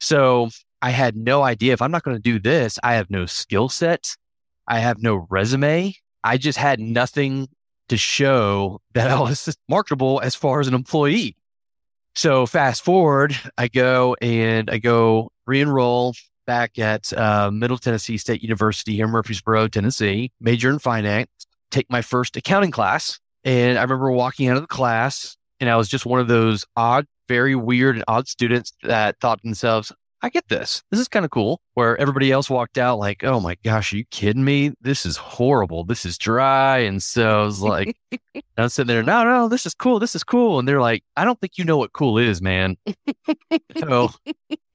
So 0.00 0.50
I 0.82 0.90
had 0.90 1.16
no 1.16 1.42
idea 1.42 1.72
if 1.72 1.80
I'm 1.80 1.90
not 1.90 2.02
going 2.02 2.16
to 2.16 2.22
do 2.22 2.38
this, 2.38 2.78
I 2.82 2.94
have 2.94 3.10
no 3.10 3.26
skill 3.26 3.68
set. 3.68 4.16
I 4.66 4.78
have 4.78 5.02
no 5.02 5.26
resume. 5.30 5.94
I 6.22 6.36
just 6.36 6.58
had 6.58 6.80
nothing 6.80 7.48
to 7.88 7.96
show 7.96 8.80
that 8.94 9.10
I 9.10 9.20
was 9.20 9.56
marketable 9.68 10.20
as 10.22 10.34
far 10.34 10.60
as 10.60 10.68
an 10.68 10.74
employee. 10.74 11.36
So 12.14 12.46
fast 12.46 12.84
forward, 12.84 13.36
I 13.56 13.68
go 13.68 14.16
and 14.20 14.68
I 14.68 14.78
go 14.78 15.30
re-enroll 15.46 16.14
back 16.50 16.80
at 16.80 17.12
uh, 17.12 17.48
Middle 17.48 17.78
Tennessee 17.78 18.18
State 18.18 18.42
University 18.42 18.96
here 18.96 19.04
in 19.04 19.12
Murfreesboro, 19.12 19.68
Tennessee, 19.68 20.32
major 20.40 20.68
in 20.68 20.80
finance, 20.80 21.30
take 21.70 21.88
my 21.88 22.02
first 22.02 22.36
accounting 22.36 22.72
class. 22.72 23.20
And 23.44 23.78
I 23.78 23.82
remember 23.82 24.10
walking 24.10 24.48
out 24.48 24.56
of 24.56 24.62
the 24.64 24.66
class 24.66 25.36
and 25.60 25.70
I 25.70 25.76
was 25.76 25.88
just 25.88 26.06
one 26.06 26.18
of 26.18 26.26
those 26.26 26.64
odd 26.74 27.06
very 27.28 27.54
weird 27.54 27.94
and 27.94 28.04
odd 28.08 28.26
students 28.26 28.72
that 28.82 29.14
thought 29.20 29.38
to 29.38 29.42
themselves, 29.44 29.92
I 30.22 30.28
get 30.28 30.48
this. 30.48 30.82
This 30.90 31.00
is 31.00 31.08
kind 31.08 31.24
of 31.24 31.30
cool. 31.30 31.62
Where 31.74 31.96
everybody 31.98 32.30
else 32.30 32.50
walked 32.50 32.76
out 32.76 32.98
like, 32.98 33.24
oh 33.24 33.40
my 33.40 33.56
gosh, 33.64 33.92
are 33.92 33.96
you 33.96 34.04
kidding 34.10 34.44
me? 34.44 34.72
This 34.80 35.06
is 35.06 35.16
horrible. 35.16 35.84
This 35.84 36.04
is 36.04 36.18
dry. 36.18 36.78
And 36.78 37.02
so 37.02 37.40
I 37.40 37.44
was 37.44 37.60
like, 37.60 37.96
I'm 38.58 38.68
sitting 38.68 38.88
there, 38.88 39.02
no, 39.02 39.24
no, 39.24 39.48
this 39.48 39.64
is 39.64 39.74
cool. 39.74 39.98
This 39.98 40.14
is 40.14 40.22
cool. 40.22 40.58
And 40.58 40.68
they're 40.68 40.80
like, 40.80 41.02
I 41.16 41.24
don't 41.24 41.40
think 41.40 41.56
you 41.56 41.64
know 41.64 41.78
what 41.78 41.92
cool 41.92 42.18
is, 42.18 42.42
man. 42.42 42.76
so 43.78 44.10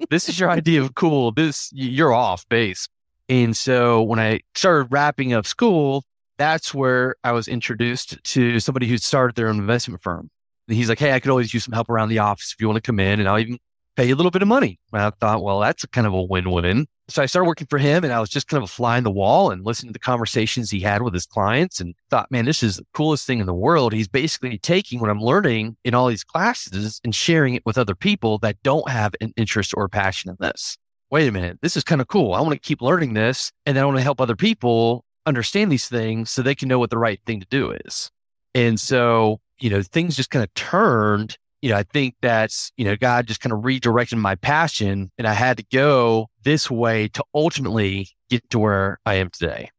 this 0.10 0.30
is 0.30 0.40
your 0.40 0.50
idea 0.50 0.82
of 0.82 0.96
cool. 0.96 1.32
This, 1.32 1.70
you're 1.72 2.14
off 2.14 2.48
base. 2.50 2.88
And 3.30 3.56
so 3.56 4.02
when 4.02 4.20
I 4.20 4.42
started 4.56 4.88
wrapping 4.92 5.34
up 5.34 5.46
school, 5.46 6.04
that's 6.38 6.74
where 6.74 7.16
I 7.24 7.32
was 7.32 7.48
introduced 7.48 8.22
to 8.24 8.60
somebody 8.60 8.88
who 8.88 8.98
started 8.98 9.36
their 9.36 9.48
own 9.48 9.58
investment 9.58 10.02
firm. 10.02 10.30
And 10.68 10.76
he's 10.76 10.90
like, 10.90 11.00
Hey, 11.00 11.14
I 11.14 11.20
could 11.20 11.30
always 11.30 11.54
use 11.54 11.64
some 11.64 11.74
help 11.74 11.90
around 11.90 12.10
the 12.10 12.20
office 12.20 12.52
if 12.52 12.60
you 12.60 12.68
want 12.68 12.78
to 12.78 12.82
come 12.82 13.00
in 13.00 13.20
and 13.20 13.30
I'll 13.30 13.40
even 13.40 13.60
pay 13.96 14.10
a 14.10 14.16
little 14.16 14.32
bit 14.32 14.42
of 14.42 14.48
money. 14.48 14.80
And 14.94 15.02
I 15.02 15.10
thought, 15.10 15.44
well, 15.44 15.60
that's 15.60 15.86
kind 15.88 16.08
of 16.08 16.14
a 16.14 16.22
win-win. 16.22 16.88
So 17.08 17.22
I 17.22 17.28
started 17.28 17.48
working 17.48 17.68
for 17.68 17.78
him 17.78 18.04
and 18.04 18.12
I 18.12 18.20
was 18.20 18.30
just 18.30 18.48
kind 18.48 18.64
of 18.64 18.70
a 18.70 18.72
fly 18.72 18.98
in 18.98 19.04
the 19.04 19.12
wall 19.12 19.52
and 19.52 19.64
listening 19.64 19.90
to 19.90 19.94
the 19.94 20.00
conversations 20.00 20.72
he 20.72 20.80
had 20.80 21.04
with 21.04 21.14
his 21.14 21.26
clients 21.26 21.80
and 21.80 21.94
thought, 22.10 22.32
man, 22.32 22.46
this 22.46 22.64
is 22.64 22.78
the 22.78 22.86
coolest 22.94 23.28
thing 23.28 23.40
in 23.40 23.46
the 23.46 23.54
world. 23.54 23.94
He's 23.94 24.08
basically 24.08 24.58
taking 24.58 25.00
what 25.00 25.10
I'm 25.10 25.22
learning 25.22 25.78
in 25.84 25.94
all 25.94 26.08
these 26.08 26.24
classes 26.24 27.00
and 27.04 27.14
sharing 27.14 27.54
it 27.54 27.66
with 27.66 27.78
other 27.78 27.96
people 27.96 28.40
that 28.40 28.62
don't 28.64 28.90
have 28.90 29.14
an 29.22 29.34
interest 29.38 29.74
or 29.78 29.88
passion 29.88 30.32
in 30.32 30.38
this. 30.40 30.78
Wait 31.12 31.28
a 31.28 31.32
minute. 31.32 31.60
This 31.62 31.78
is 31.78 31.84
kind 31.84 32.02
of 32.02 32.08
cool. 32.08 32.34
I 32.34 32.42
want 32.42 32.54
to 32.54 32.60
keep 32.60 32.82
learning 32.82 33.14
this 33.14 33.52
and 33.66 33.78
then 33.78 33.84
I 33.84 33.86
want 33.86 33.98
to 33.98 34.04
help 34.04 34.20
other 34.20 34.36
people 34.36 35.06
understand 35.28 35.72
these 35.72 35.88
things 35.88 36.32
so 36.32 36.42
they 36.42 36.56
can 36.56 36.68
know 36.68 36.80
what 36.80 36.90
the 36.90 36.98
right 36.98 37.20
thing 37.26 37.40
to 37.40 37.48
do 37.50 37.72
is. 37.72 38.10
And 38.56 38.80
so 38.80 39.40
you 39.60 39.70
know, 39.70 39.82
things 39.82 40.16
just 40.16 40.30
kind 40.30 40.44
of 40.44 40.54
turned. 40.54 41.38
You 41.66 41.72
know, 41.72 41.78
I 41.78 41.84
think 41.84 42.14
that's, 42.22 42.72
you 42.78 42.86
know, 42.86 42.96
God 42.96 43.26
just 43.26 43.42
kind 43.42 43.52
of 43.52 43.66
redirected 43.66 44.20
my 44.20 44.36
passion 44.36 45.12
and 45.18 45.26
I 45.26 45.34
had 45.34 45.58
to 45.58 45.66
go 45.74 46.28
this 46.44 46.70
way 46.70 47.08
to 47.08 47.24
ultimately 47.34 48.10
get 48.30 48.48
to 48.52 48.60
where 48.60 49.00
I 49.04 49.16
am 49.16 49.32
today. 49.32 49.72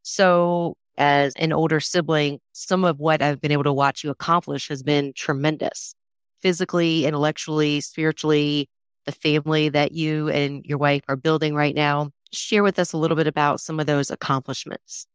So, 0.00 0.78
as 0.96 1.34
an 1.36 1.52
older 1.52 1.78
sibling, 1.78 2.38
some 2.52 2.84
of 2.84 3.00
what 3.00 3.20
I've 3.20 3.38
been 3.38 3.52
able 3.52 3.64
to 3.64 3.72
watch 3.72 4.02
you 4.02 4.08
accomplish 4.08 4.68
has 4.68 4.82
been 4.82 5.12
tremendous 5.14 5.94
physically, 6.40 7.04
intellectually, 7.04 7.82
spiritually, 7.82 8.70
the 9.04 9.12
family 9.12 9.68
that 9.68 9.92
you 9.92 10.30
and 10.30 10.64
your 10.64 10.78
wife 10.78 11.02
are 11.06 11.16
building 11.16 11.54
right 11.54 11.74
now. 11.74 12.12
Share 12.32 12.62
with 12.62 12.78
us 12.78 12.94
a 12.94 12.96
little 12.96 13.18
bit 13.18 13.26
about 13.26 13.60
some 13.60 13.78
of 13.78 13.84
those 13.84 14.10
accomplishments. 14.10 15.06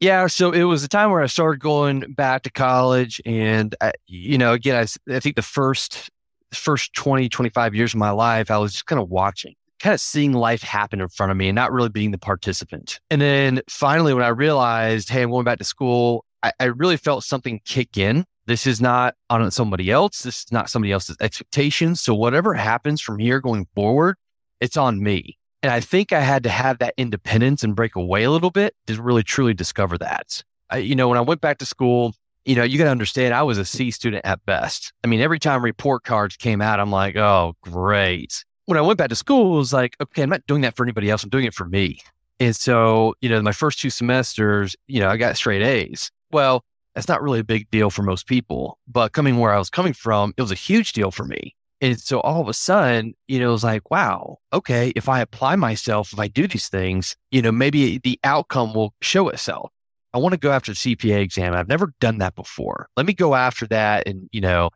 Yeah, 0.00 0.26
so 0.26 0.50
it 0.50 0.64
was 0.64 0.84
a 0.84 0.88
time 0.88 1.10
where 1.10 1.22
I 1.22 1.26
started 1.26 1.60
going 1.60 2.00
back 2.12 2.42
to 2.42 2.50
college, 2.50 3.20
and 3.24 3.74
I, 3.80 3.92
you 4.06 4.36
know, 4.36 4.52
again, 4.52 4.76
I, 4.76 5.14
I 5.14 5.20
think 5.20 5.36
the 5.36 5.42
first 5.42 6.10
first 6.52 6.92
20, 6.94 7.28
25 7.28 7.74
years 7.74 7.94
of 7.94 7.98
my 7.98 8.10
life, 8.10 8.50
I 8.50 8.58
was 8.58 8.72
just 8.72 8.86
kind 8.86 9.00
of 9.00 9.08
watching, 9.08 9.54
kind 9.80 9.94
of 9.94 10.00
seeing 10.00 10.32
life 10.32 10.62
happen 10.62 11.00
in 11.00 11.08
front 11.08 11.32
of 11.32 11.38
me, 11.38 11.48
and 11.48 11.56
not 11.56 11.72
really 11.72 11.88
being 11.88 12.10
the 12.10 12.18
participant. 12.18 13.00
And 13.10 13.22
then 13.22 13.62
finally, 13.70 14.12
when 14.12 14.22
I 14.22 14.28
realized, 14.28 15.08
hey, 15.08 15.22
I'm 15.22 15.30
going 15.30 15.44
back 15.44 15.58
to 15.58 15.64
school, 15.64 16.26
I, 16.42 16.52
I 16.60 16.64
really 16.66 16.98
felt 16.98 17.24
something 17.24 17.60
kick 17.64 17.96
in. 17.96 18.26
This 18.46 18.66
is 18.66 18.82
not 18.82 19.14
on 19.30 19.50
somebody 19.50 19.90
else. 19.90 20.22
This 20.22 20.44
is 20.44 20.52
not 20.52 20.68
somebody 20.68 20.92
else's 20.92 21.16
expectations. 21.20 22.02
So 22.02 22.14
whatever 22.14 22.52
happens 22.52 23.00
from 23.00 23.18
here 23.18 23.40
going 23.40 23.66
forward, 23.74 24.16
it's 24.60 24.76
on 24.76 25.02
me. 25.02 25.38
And 25.66 25.72
I 25.72 25.80
think 25.80 26.12
I 26.12 26.20
had 26.20 26.44
to 26.44 26.48
have 26.48 26.78
that 26.78 26.94
independence 26.96 27.64
and 27.64 27.74
break 27.74 27.96
away 27.96 28.22
a 28.22 28.30
little 28.30 28.52
bit 28.52 28.76
to 28.86 29.02
really 29.02 29.24
truly 29.24 29.52
discover 29.52 29.98
that. 29.98 30.44
I, 30.70 30.76
you 30.76 30.94
know, 30.94 31.08
when 31.08 31.18
I 31.18 31.22
went 31.22 31.40
back 31.40 31.58
to 31.58 31.66
school, 31.66 32.14
you 32.44 32.54
know, 32.54 32.62
you 32.62 32.78
got 32.78 32.84
to 32.84 32.90
understand 32.90 33.34
I 33.34 33.42
was 33.42 33.58
a 33.58 33.64
C 33.64 33.90
student 33.90 34.24
at 34.24 34.46
best. 34.46 34.92
I 35.02 35.08
mean, 35.08 35.20
every 35.20 35.40
time 35.40 35.64
report 35.64 36.04
cards 36.04 36.36
came 36.36 36.62
out, 36.62 36.78
I'm 36.78 36.92
like, 36.92 37.16
oh, 37.16 37.56
great. 37.62 38.44
When 38.66 38.78
I 38.78 38.80
went 38.80 38.96
back 38.96 39.08
to 39.08 39.16
school, 39.16 39.56
it 39.56 39.58
was 39.58 39.72
like, 39.72 39.96
okay, 40.00 40.22
I'm 40.22 40.28
not 40.28 40.46
doing 40.46 40.60
that 40.60 40.76
for 40.76 40.84
anybody 40.84 41.10
else. 41.10 41.24
I'm 41.24 41.30
doing 41.30 41.46
it 41.46 41.52
for 41.52 41.64
me. 41.66 41.98
And 42.38 42.54
so, 42.54 43.16
you 43.20 43.28
know, 43.28 43.42
my 43.42 43.50
first 43.50 43.80
two 43.80 43.90
semesters, 43.90 44.76
you 44.86 45.00
know, 45.00 45.08
I 45.08 45.16
got 45.16 45.36
straight 45.36 45.62
A's. 45.62 46.12
Well, 46.30 46.64
that's 46.94 47.08
not 47.08 47.22
really 47.22 47.40
a 47.40 47.44
big 47.44 47.68
deal 47.72 47.90
for 47.90 48.04
most 48.04 48.28
people, 48.28 48.78
but 48.86 49.10
coming 49.10 49.38
where 49.38 49.52
I 49.52 49.58
was 49.58 49.68
coming 49.68 49.94
from, 49.94 50.32
it 50.36 50.42
was 50.42 50.52
a 50.52 50.54
huge 50.54 50.92
deal 50.92 51.10
for 51.10 51.24
me. 51.24 51.55
And 51.80 52.00
so 52.00 52.20
all 52.20 52.40
of 52.40 52.48
a 52.48 52.54
sudden, 52.54 53.14
you 53.28 53.38
know, 53.38 53.48
it 53.48 53.52
was 53.52 53.64
like, 53.64 53.90
wow, 53.90 54.38
okay, 54.52 54.92
if 54.96 55.08
I 55.08 55.20
apply 55.20 55.56
myself, 55.56 56.12
if 56.12 56.18
I 56.18 56.28
do 56.28 56.46
these 56.46 56.68
things, 56.68 57.16
you 57.30 57.42
know, 57.42 57.52
maybe 57.52 57.98
the 57.98 58.18
outcome 58.24 58.72
will 58.72 58.94
show 59.02 59.28
itself. 59.28 59.70
I 60.14 60.18
want 60.18 60.32
to 60.32 60.38
go 60.38 60.50
after 60.50 60.72
the 60.72 60.76
CPA 60.76 61.20
exam. 61.20 61.54
I've 61.54 61.68
never 61.68 61.92
done 62.00 62.18
that 62.18 62.34
before. 62.34 62.88
Let 62.96 63.04
me 63.04 63.12
go 63.12 63.34
after 63.34 63.66
that 63.66 64.08
and, 64.08 64.30
you 64.32 64.40
know, 64.40 64.70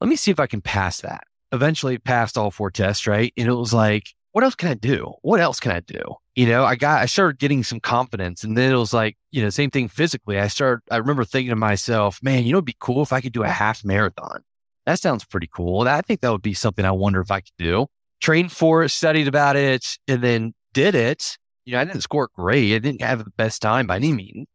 let 0.00 0.08
me 0.08 0.16
see 0.16 0.30
if 0.30 0.40
I 0.40 0.46
can 0.46 0.62
pass 0.62 1.02
that. 1.02 1.24
Eventually 1.52 1.98
passed 1.98 2.38
all 2.38 2.50
four 2.50 2.70
tests, 2.70 3.06
right? 3.06 3.32
And 3.36 3.48
it 3.48 3.54
was 3.54 3.74
like, 3.74 4.14
what 4.32 4.44
else 4.44 4.54
can 4.54 4.70
I 4.70 4.74
do? 4.74 5.12
What 5.22 5.40
else 5.40 5.60
can 5.60 5.72
I 5.72 5.80
do? 5.80 6.00
You 6.34 6.46
know, 6.46 6.64
I 6.64 6.76
got, 6.76 7.02
I 7.02 7.06
started 7.06 7.38
getting 7.38 7.64
some 7.64 7.80
confidence 7.80 8.44
and 8.44 8.56
then 8.56 8.72
it 8.72 8.76
was 8.76 8.94
like, 8.94 9.18
you 9.30 9.42
know, 9.42 9.50
same 9.50 9.70
thing 9.70 9.88
physically. 9.88 10.38
I 10.38 10.48
started, 10.48 10.82
I 10.90 10.96
remember 10.96 11.24
thinking 11.24 11.50
to 11.50 11.56
myself, 11.56 12.22
man, 12.22 12.44
you 12.44 12.52
know, 12.52 12.58
it'd 12.58 12.64
be 12.64 12.76
cool 12.78 13.02
if 13.02 13.12
I 13.12 13.20
could 13.20 13.32
do 13.32 13.42
a 13.42 13.48
half 13.48 13.84
marathon. 13.84 14.42
That 14.88 14.98
sounds 14.98 15.22
pretty 15.22 15.50
cool. 15.52 15.86
I 15.86 16.00
think 16.00 16.22
that 16.22 16.32
would 16.32 16.40
be 16.40 16.54
something 16.54 16.82
I 16.82 16.92
wonder 16.92 17.20
if 17.20 17.30
I 17.30 17.40
could 17.40 17.52
do. 17.58 17.88
Trained 18.22 18.50
for 18.50 18.82
it, 18.82 18.88
studied 18.88 19.28
about 19.28 19.54
it, 19.54 19.98
and 20.08 20.22
then 20.22 20.54
did 20.72 20.94
it. 20.94 21.36
You 21.66 21.74
know, 21.74 21.80
I 21.80 21.84
didn't 21.84 22.00
score 22.00 22.30
great. 22.34 22.74
I 22.74 22.78
didn't 22.78 23.02
have 23.02 23.22
the 23.22 23.30
best 23.36 23.60
time 23.60 23.86
by 23.86 23.96
any 23.96 24.14
means, 24.14 24.46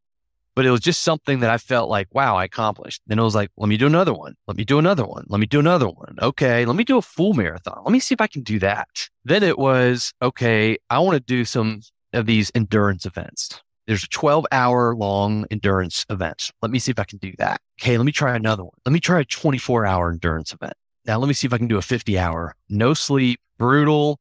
but 0.55 0.65
it 0.65 0.71
was 0.71 0.79
just 0.81 1.03
something 1.03 1.41
that 1.41 1.51
I 1.51 1.59
felt 1.59 1.87
like, 1.87 2.07
wow, 2.15 2.35
I 2.35 2.45
accomplished. 2.45 2.99
Then 3.05 3.19
it 3.19 3.21
was 3.21 3.35
like, 3.35 3.51
let 3.57 3.69
me 3.69 3.77
do 3.77 3.85
another 3.85 4.11
one. 4.11 4.33
Let 4.47 4.57
me 4.57 4.63
do 4.63 4.79
another 4.79 5.05
one. 5.05 5.25
Let 5.27 5.39
me 5.39 5.45
do 5.45 5.59
another 5.59 5.87
one. 5.87 6.15
Okay. 6.19 6.65
Let 6.65 6.75
me 6.75 6.83
do 6.83 6.97
a 6.97 7.03
full 7.03 7.33
marathon. 7.33 7.83
Let 7.85 7.91
me 7.91 7.99
see 7.99 8.13
if 8.13 8.21
I 8.21 8.25
can 8.25 8.41
do 8.41 8.57
that. 8.57 9.09
Then 9.23 9.43
it 9.43 9.59
was, 9.59 10.13
okay, 10.19 10.79
I 10.89 10.97
want 10.97 11.13
to 11.13 11.19
do 11.19 11.45
some 11.45 11.81
of 12.11 12.25
these 12.25 12.51
endurance 12.55 13.05
events. 13.05 13.61
There's 13.87 14.03
a 14.03 14.09
12 14.09 14.45
hour 14.51 14.95
long 14.95 15.45
endurance 15.51 16.05
event. 16.09 16.51
Let 16.61 16.71
me 16.71 16.79
see 16.79 16.91
if 16.91 16.99
I 16.99 17.03
can 17.03 17.19
do 17.19 17.33
that. 17.37 17.61
Okay. 17.81 17.97
Let 17.97 18.05
me 18.05 18.11
try 18.11 18.35
another 18.35 18.63
one. 18.63 18.73
Let 18.85 18.93
me 18.93 18.99
try 18.99 19.21
a 19.21 19.25
24 19.25 19.85
hour 19.85 20.11
endurance 20.11 20.53
event. 20.53 20.73
Now 21.05 21.19
let 21.19 21.27
me 21.27 21.33
see 21.33 21.47
if 21.47 21.53
I 21.53 21.57
can 21.57 21.67
do 21.67 21.77
a 21.77 21.81
50 21.81 22.17
hour, 22.17 22.55
no 22.69 22.93
sleep, 22.93 23.39
brutal. 23.57 24.19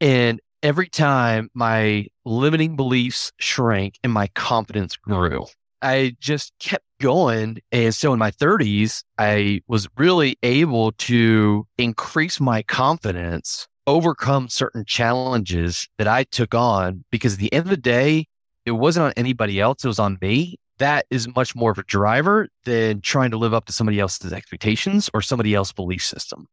And 0.00 0.40
every 0.62 0.88
time 0.88 1.48
my 1.54 2.06
limiting 2.24 2.76
beliefs 2.76 3.32
shrank 3.38 3.98
and 4.02 4.12
my 4.12 4.28
confidence 4.28 4.96
grew. 4.96 5.46
I 5.80 6.16
just 6.20 6.52
kept 6.58 6.84
going. 7.00 7.58
And 7.70 7.94
so 7.94 8.12
in 8.12 8.18
my 8.18 8.30
30s, 8.32 9.04
I 9.16 9.60
was 9.68 9.88
really 9.96 10.36
able 10.42 10.92
to 10.92 11.66
increase 11.78 12.40
my 12.40 12.62
confidence, 12.62 13.68
overcome 13.86 14.48
certain 14.48 14.84
challenges 14.84 15.88
that 15.98 16.08
I 16.08 16.24
took 16.24 16.54
on 16.54 17.04
because 17.10 17.34
at 17.34 17.38
the 17.38 17.52
end 17.52 17.66
of 17.66 17.70
the 17.70 17.76
day, 17.76 18.26
it 18.68 18.72
wasn't 18.72 19.06
on 19.06 19.12
anybody 19.16 19.60
else. 19.60 19.84
It 19.84 19.88
was 19.88 19.98
on 19.98 20.18
me. 20.20 20.58
That 20.78 21.06
is 21.10 21.34
much 21.34 21.56
more 21.56 21.72
of 21.72 21.78
a 21.78 21.82
driver 21.82 22.48
than 22.64 23.00
trying 23.00 23.32
to 23.32 23.36
live 23.36 23.52
up 23.52 23.64
to 23.66 23.72
somebody 23.72 23.98
else's 23.98 24.32
expectations 24.32 25.10
or 25.12 25.22
somebody 25.22 25.54
else's 25.54 25.72
belief 25.72 26.04
system. 26.04 26.46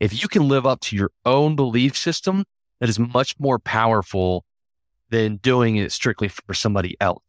If 0.00 0.20
you 0.20 0.28
can 0.28 0.48
live 0.48 0.66
up 0.66 0.80
to 0.80 0.96
your 0.96 1.10
own 1.24 1.54
belief 1.54 1.96
system, 1.96 2.44
that 2.80 2.88
is 2.88 2.98
much 2.98 3.38
more 3.38 3.60
powerful 3.60 4.44
than 5.10 5.36
doing 5.36 5.76
it 5.76 5.92
strictly 5.92 6.26
for 6.26 6.54
somebody 6.54 6.96
else 7.00 7.22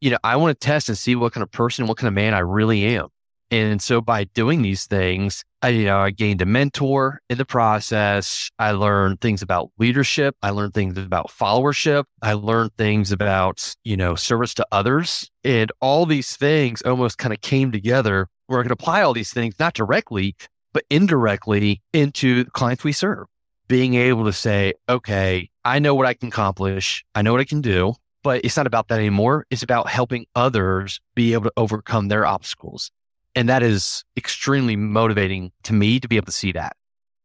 you 0.00 0.10
know, 0.10 0.18
I 0.24 0.36
want 0.36 0.58
to 0.58 0.66
test 0.66 0.88
and 0.88 0.96
see 0.96 1.14
what 1.14 1.32
kind 1.32 1.42
of 1.42 1.52
person, 1.52 1.86
what 1.86 1.98
kind 1.98 2.08
of 2.08 2.14
man 2.14 2.34
I 2.34 2.40
really 2.40 2.84
am. 2.96 3.08
And 3.50 3.82
so 3.82 4.00
by 4.00 4.24
doing 4.24 4.62
these 4.62 4.86
things, 4.86 5.44
I, 5.62 5.68
you 5.70 5.84
know, 5.84 5.98
I 5.98 6.10
gained 6.10 6.40
a 6.40 6.46
mentor 6.46 7.20
in 7.28 7.36
the 7.38 7.44
process. 7.44 8.50
I 8.58 8.70
learned 8.70 9.20
things 9.20 9.42
about 9.42 9.70
leadership. 9.78 10.36
I 10.42 10.50
learned 10.50 10.72
things 10.72 10.96
about 10.96 11.30
followership. 11.30 12.04
I 12.22 12.34
learned 12.34 12.76
things 12.78 13.10
about, 13.12 13.74
you 13.82 13.96
know, 13.96 14.14
service 14.14 14.54
to 14.54 14.66
others. 14.70 15.30
And 15.44 15.72
all 15.80 16.06
these 16.06 16.36
things 16.36 16.80
almost 16.82 17.18
kind 17.18 17.34
of 17.34 17.40
came 17.40 17.72
together 17.72 18.28
where 18.46 18.60
I 18.60 18.62
could 18.62 18.72
apply 18.72 19.02
all 19.02 19.12
these 19.12 19.32
things, 19.32 19.54
not 19.58 19.74
directly, 19.74 20.36
but 20.72 20.84
indirectly 20.88 21.82
into 21.92 22.44
the 22.44 22.50
clients 22.50 22.84
we 22.84 22.92
serve. 22.92 23.26
Being 23.68 23.94
able 23.94 24.24
to 24.24 24.32
say, 24.32 24.74
okay, 24.88 25.50
I 25.64 25.78
know 25.78 25.94
what 25.94 26.06
I 26.06 26.14
can 26.14 26.28
accomplish. 26.28 27.04
I 27.14 27.22
know 27.22 27.32
what 27.32 27.40
I 27.40 27.44
can 27.44 27.60
do 27.60 27.94
but 28.22 28.44
it's 28.44 28.56
not 28.56 28.66
about 28.66 28.88
that 28.88 28.98
anymore. 28.98 29.46
It's 29.50 29.62
about 29.62 29.88
helping 29.88 30.26
others 30.34 31.00
be 31.14 31.32
able 31.32 31.44
to 31.44 31.52
overcome 31.56 32.08
their 32.08 32.26
obstacles. 32.26 32.90
And 33.34 33.48
that 33.48 33.62
is 33.62 34.04
extremely 34.16 34.76
motivating 34.76 35.52
to 35.64 35.72
me 35.72 36.00
to 36.00 36.08
be 36.08 36.16
able 36.16 36.26
to 36.26 36.32
see 36.32 36.52
that. 36.52 36.76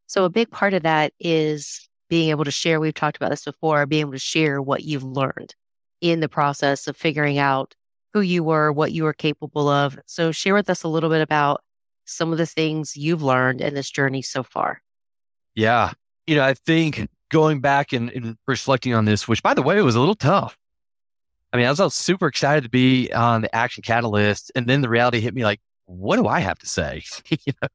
So, 0.07 0.23
a 0.23 0.29
big 0.29 0.51
part 0.51 0.73
of 0.73 0.83
that 0.83 1.13
is 1.19 1.89
being 2.09 2.29
able 2.29 2.45
to 2.45 2.51
share. 2.51 2.79
We've 2.79 2.93
talked 2.93 3.17
about 3.17 3.31
this 3.31 3.45
before, 3.45 3.85
being 3.85 4.01
able 4.01 4.11
to 4.11 4.19
share 4.19 4.61
what 4.61 4.83
you've 4.83 5.03
learned 5.03 5.55
in 6.01 6.19
the 6.19 6.29
process 6.29 6.87
of 6.87 6.95
figuring 6.95 7.39
out 7.39 7.75
who 8.13 8.21
you 8.21 8.43
were, 8.43 8.71
what 8.71 8.91
you 8.91 9.03
were 9.03 9.13
capable 9.13 9.67
of. 9.67 9.97
So, 10.05 10.31
share 10.31 10.53
with 10.53 10.69
us 10.69 10.83
a 10.83 10.87
little 10.87 11.09
bit 11.09 11.21
about 11.21 11.63
some 12.05 12.31
of 12.31 12.37
the 12.37 12.45
things 12.45 12.95
you've 12.95 13.23
learned 13.23 13.61
in 13.61 13.73
this 13.73 13.89
journey 13.89 14.21
so 14.21 14.43
far. 14.43 14.81
Yeah. 15.55 15.93
You 16.27 16.35
know, 16.35 16.43
I 16.43 16.53
think 16.53 17.07
going 17.31 17.61
back 17.61 17.93
and, 17.93 18.11
and 18.11 18.37
reflecting 18.47 18.93
on 18.93 19.05
this, 19.05 19.27
which 19.27 19.41
by 19.41 19.55
the 19.55 19.63
way, 19.63 19.81
was 19.81 19.95
a 19.95 19.99
little 19.99 20.15
tough 20.15 20.55
I 21.55 21.57
mean, 21.57 21.67
I 21.67 21.71
was, 21.71 21.93
super 21.93 22.27
excited 22.27 22.65
to 22.65 22.69
be 22.69 23.13
on 23.13 23.43
the 23.43 23.55
Action 23.55 23.81
Catalyst, 23.81 24.51
and 24.55 24.67
then 24.67 24.81
the 24.81 24.89
reality 24.89 25.21
hit 25.21 25.33
me 25.33 25.45
like, 25.45 25.61
what 25.85 26.17
do 26.17 26.27
I 26.27 26.39
have 26.39 26.59
to 26.59 26.67
say? 26.67 27.03
you 27.29 27.53
know? 27.61 27.67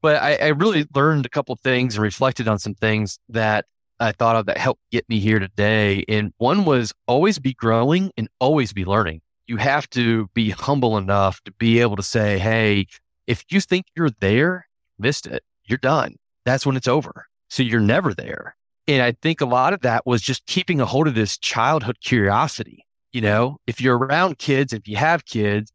But 0.00 0.16
I, 0.22 0.34
I, 0.34 0.48
really 0.48 0.84
learned 0.94 1.26
a 1.26 1.28
couple 1.28 1.54
things 1.56 1.94
and 1.94 2.02
reflected 2.02 2.48
on 2.48 2.58
some 2.58 2.74
things 2.74 3.20
that 3.28 3.66
I 4.00 4.10
thought 4.10 4.34
of 4.34 4.46
that 4.46 4.58
helped 4.58 4.80
get 4.90 5.08
me 5.08 5.20
here 5.20 5.38
today. 5.38 6.04
And 6.08 6.32
one 6.38 6.64
was 6.64 6.92
always 7.06 7.38
be 7.38 7.54
growing 7.54 8.10
and 8.16 8.28
always 8.40 8.72
be 8.72 8.84
learning. 8.84 9.20
You 9.46 9.58
have 9.58 9.88
to 9.90 10.28
be 10.34 10.50
humble 10.50 10.98
enough 10.98 11.40
to 11.44 11.52
be 11.52 11.80
able 11.80 11.94
to 11.96 12.02
say, 12.02 12.38
hey, 12.38 12.86
if 13.28 13.44
you 13.48 13.60
think 13.60 13.86
you're 13.94 14.10
there, 14.18 14.66
missed 14.98 15.28
it, 15.28 15.44
you're 15.66 15.78
done. 15.78 16.16
That's 16.44 16.66
when 16.66 16.76
it's 16.76 16.88
over. 16.88 17.26
So 17.48 17.62
you're 17.62 17.80
never 17.80 18.12
there. 18.12 18.56
And 18.88 19.02
I 19.02 19.12
think 19.22 19.40
a 19.40 19.46
lot 19.46 19.72
of 19.72 19.82
that 19.82 20.04
was 20.04 20.20
just 20.20 20.46
keeping 20.46 20.80
a 20.80 20.86
hold 20.86 21.06
of 21.06 21.14
this 21.14 21.38
childhood 21.38 21.98
curiosity 22.00 22.84
you 23.12 23.20
know, 23.20 23.58
if 23.66 23.80
you're 23.80 23.98
around 23.98 24.38
kids, 24.38 24.72
if 24.72 24.88
you 24.88 24.96
have 24.96 25.24
kids, 25.26 25.70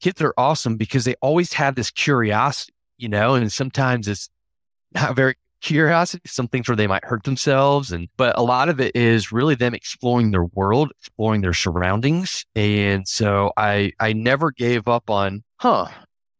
kids 0.00 0.20
are 0.22 0.34
awesome 0.36 0.76
because 0.76 1.04
they 1.04 1.14
always 1.20 1.52
have 1.54 1.74
this 1.74 1.90
curiosity, 1.90 2.72
you 2.98 3.08
know, 3.08 3.34
and 3.34 3.52
sometimes 3.52 4.08
it's 4.08 4.28
not 4.94 5.16
very 5.16 5.34
curiosity, 5.60 6.22
some 6.26 6.48
things 6.48 6.68
where 6.68 6.76
they 6.76 6.86
might 6.86 7.04
hurt 7.04 7.24
themselves. 7.24 7.92
And, 7.92 8.08
but 8.16 8.36
a 8.38 8.42
lot 8.42 8.68
of 8.68 8.80
it 8.80 8.96
is 8.96 9.30
really 9.30 9.54
them 9.54 9.74
exploring 9.74 10.30
their 10.30 10.44
world, 10.44 10.90
exploring 10.98 11.42
their 11.42 11.52
surroundings. 11.52 12.44
And 12.54 13.06
so 13.06 13.52
I, 13.56 13.92
I 14.00 14.12
never 14.12 14.50
gave 14.50 14.88
up 14.88 15.10
on, 15.10 15.42
huh, 15.56 15.88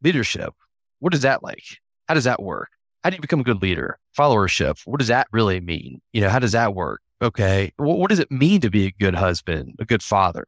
leadership. 0.03 0.55
What 1.01 1.15
is 1.15 1.23
that 1.23 1.43
like? 1.43 1.65
How 2.09 2.15
does 2.15 2.25
that 2.25 2.43
work? 2.43 2.71
How 3.05 3.11
do 3.11 3.17
you 3.17 3.23
become 3.23 3.41
a 3.41 3.45
good 3.45 3.63
leader? 3.63 3.99
Followership. 4.19 4.81
What 4.85 4.99
does 4.99 5.09
that 5.09 5.29
really 5.33 5.61
mean? 5.61 6.01
You 6.13 6.23
know, 6.23 6.29
how 6.29 6.39
does 6.39 6.53
that 6.53 6.75
work? 6.75 7.01
okay, 7.23 7.73
what, 7.77 7.99
what 7.99 8.11
does 8.11 8.19
it 8.19 8.31
mean 8.31 8.61
to 8.61 8.71
be 8.71 8.87
a 8.87 8.93
good 8.93 9.15
husband, 9.15 9.75
a 9.79 9.85
good 9.85 10.03
father? 10.03 10.45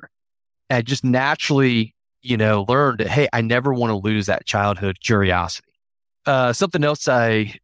And 0.71 0.79
I 0.79 0.83
just 0.83 1.05
naturally, 1.05 1.95
you 2.23 2.37
know, 2.37 2.65
learned 2.69 3.01
hey, 3.01 3.29
I 3.33 3.41
never 3.41 3.73
want 3.73 3.91
to 3.91 3.97
lose 3.97 4.27
that 4.27 4.47
childhood 4.47 4.99
curiosity. 5.03 5.69
Uh, 6.25 6.53
something 6.53 6.85
else 6.85 7.09
I 7.09 7.55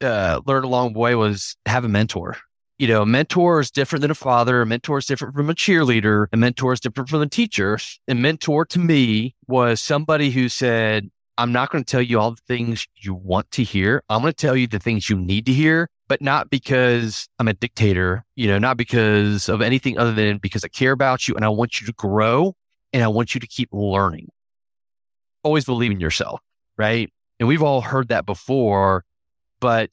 uh, 0.00 0.40
learned 0.46 0.64
along 0.64 0.94
the 0.94 0.98
way 0.98 1.14
was 1.14 1.56
have 1.66 1.84
a 1.84 1.88
mentor. 1.88 2.36
You 2.78 2.88
know, 2.88 3.02
a 3.02 3.06
mentor 3.06 3.60
is 3.60 3.70
different 3.70 4.02
than 4.02 4.10
a 4.10 4.14
father. 4.14 4.60
A 4.60 4.66
mentor 4.66 4.98
is 4.98 5.06
different 5.06 5.34
from 5.34 5.48
a 5.48 5.54
cheerleader. 5.54 6.26
A 6.32 6.36
mentor 6.36 6.74
is 6.74 6.80
different 6.80 7.08
from 7.08 7.22
a 7.22 7.28
teacher. 7.28 7.78
A 8.08 8.14
mentor 8.14 8.66
to 8.66 8.78
me 8.78 9.34
was 9.46 9.80
somebody 9.80 10.30
who 10.30 10.50
said, 10.50 11.10
I'm 11.38 11.52
not 11.52 11.70
going 11.70 11.84
to 11.84 11.90
tell 11.90 12.02
you 12.02 12.18
all 12.18 12.32
the 12.32 12.42
things 12.46 12.86
you 12.96 13.14
want 13.14 13.50
to 13.52 13.62
hear. 13.62 14.02
I'm 14.10 14.20
going 14.20 14.32
to 14.32 14.36
tell 14.36 14.56
you 14.56 14.66
the 14.66 14.78
things 14.78 15.08
you 15.08 15.16
need 15.18 15.46
to 15.46 15.52
hear 15.52 15.88
but 16.08 16.22
not 16.22 16.50
because 16.50 17.28
I'm 17.38 17.48
a 17.48 17.52
dictator, 17.52 18.24
you 18.36 18.48
know, 18.48 18.58
not 18.58 18.76
because 18.76 19.48
of 19.48 19.60
anything 19.60 19.98
other 19.98 20.12
than 20.12 20.38
because 20.38 20.64
I 20.64 20.68
care 20.68 20.92
about 20.92 21.26
you 21.26 21.34
and 21.34 21.44
I 21.44 21.48
want 21.48 21.80
you 21.80 21.86
to 21.86 21.92
grow 21.92 22.54
and 22.96 23.04
I 23.04 23.08
want 23.08 23.34
you 23.34 23.40
to 23.40 23.46
keep 23.46 23.68
learning. 23.72 24.30
Always 25.42 25.66
believe 25.66 25.90
in 25.90 26.00
yourself, 26.00 26.40
right? 26.78 27.12
And 27.38 27.46
we've 27.46 27.62
all 27.62 27.82
heard 27.82 28.08
that 28.08 28.24
before, 28.24 29.04
but 29.60 29.90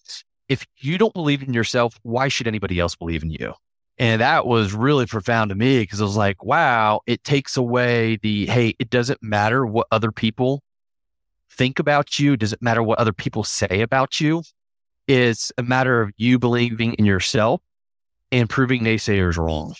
if 0.47 0.65
you 0.77 0.97
don't 0.97 1.13
believe 1.13 1.43
in 1.43 1.53
yourself, 1.53 1.99
why 2.03 2.29
should 2.29 2.47
anybody 2.47 2.79
else 2.79 2.95
believe 2.95 3.21
in 3.21 3.29
you? 3.29 3.55
And 3.97 4.21
that 4.21 4.45
was 4.45 4.73
really 4.73 5.05
profound 5.05 5.49
to 5.49 5.55
me 5.55 5.81
because 5.81 5.99
I 5.99 6.05
was 6.05 6.15
like, 6.15 6.45
wow, 6.45 7.01
it 7.05 7.25
takes 7.25 7.57
away 7.57 8.19
the, 8.21 8.45
hey, 8.45 8.73
it 8.79 8.89
doesn't 8.89 9.21
matter 9.21 9.65
what 9.65 9.87
other 9.91 10.13
people 10.13 10.63
think 11.51 11.79
about 11.79 12.17
you. 12.19 12.33
It 12.33 12.39
doesn't 12.39 12.61
matter 12.61 12.81
what 12.81 12.99
other 12.99 13.11
people 13.11 13.43
say 13.43 13.81
about 13.81 14.21
you. 14.21 14.43
It's 15.09 15.51
a 15.57 15.63
matter 15.63 15.99
of 16.01 16.11
you 16.15 16.39
believing 16.39 16.93
in 16.93 17.03
yourself 17.03 17.59
and 18.31 18.49
proving 18.49 18.81
naysayers 18.81 19.35
wrong. 19.35 19.75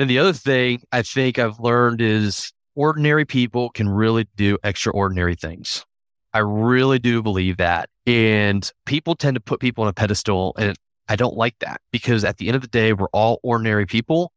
And 0.00 0.08
the 0.08 0.18
other 0.18 0.32
thing 0.32 0.82
I 0.92 1.02
think 1.02 1.38
I've 1.38 1.60
learned 1.60 2.00
is 2.00 2.54
ordinary 2.74 3.26
people 3.26 3.68
can 3.68 3.86
really 3.86 4.26
do 4.34 4.56
extraordinary 4.64 5.34
things. 5.34 5.84
I 6.32 6.38
really 6.38 6.98
do 6.98 7.22
believe 7.22 7.58
that. 7.58 7.90
And 8.06 8.72
people 8.86 9.14
tend 9.14 9.34
to 9.34 9.42
put 9.42 9.60
people 9.60 9.84
on 9.84 9.88
a 9.88 9.92
pedestal. 9.92 10.54
And 10.56 10.74
I 11.10 11.16
don't 11.16 11.36
like 11.36 11.58
that 11.58 11.82
because 11.92 12.24
at 12.24 12.38
the 12.38 12.48
end 12.48 12.56
of 12.56 12.62
the 12.62 12.68
day, 12.68 12.94
we're 12.94 13.10
all 13.12 13.40
ordinary 13.42 13.84
people, 13.84 14.32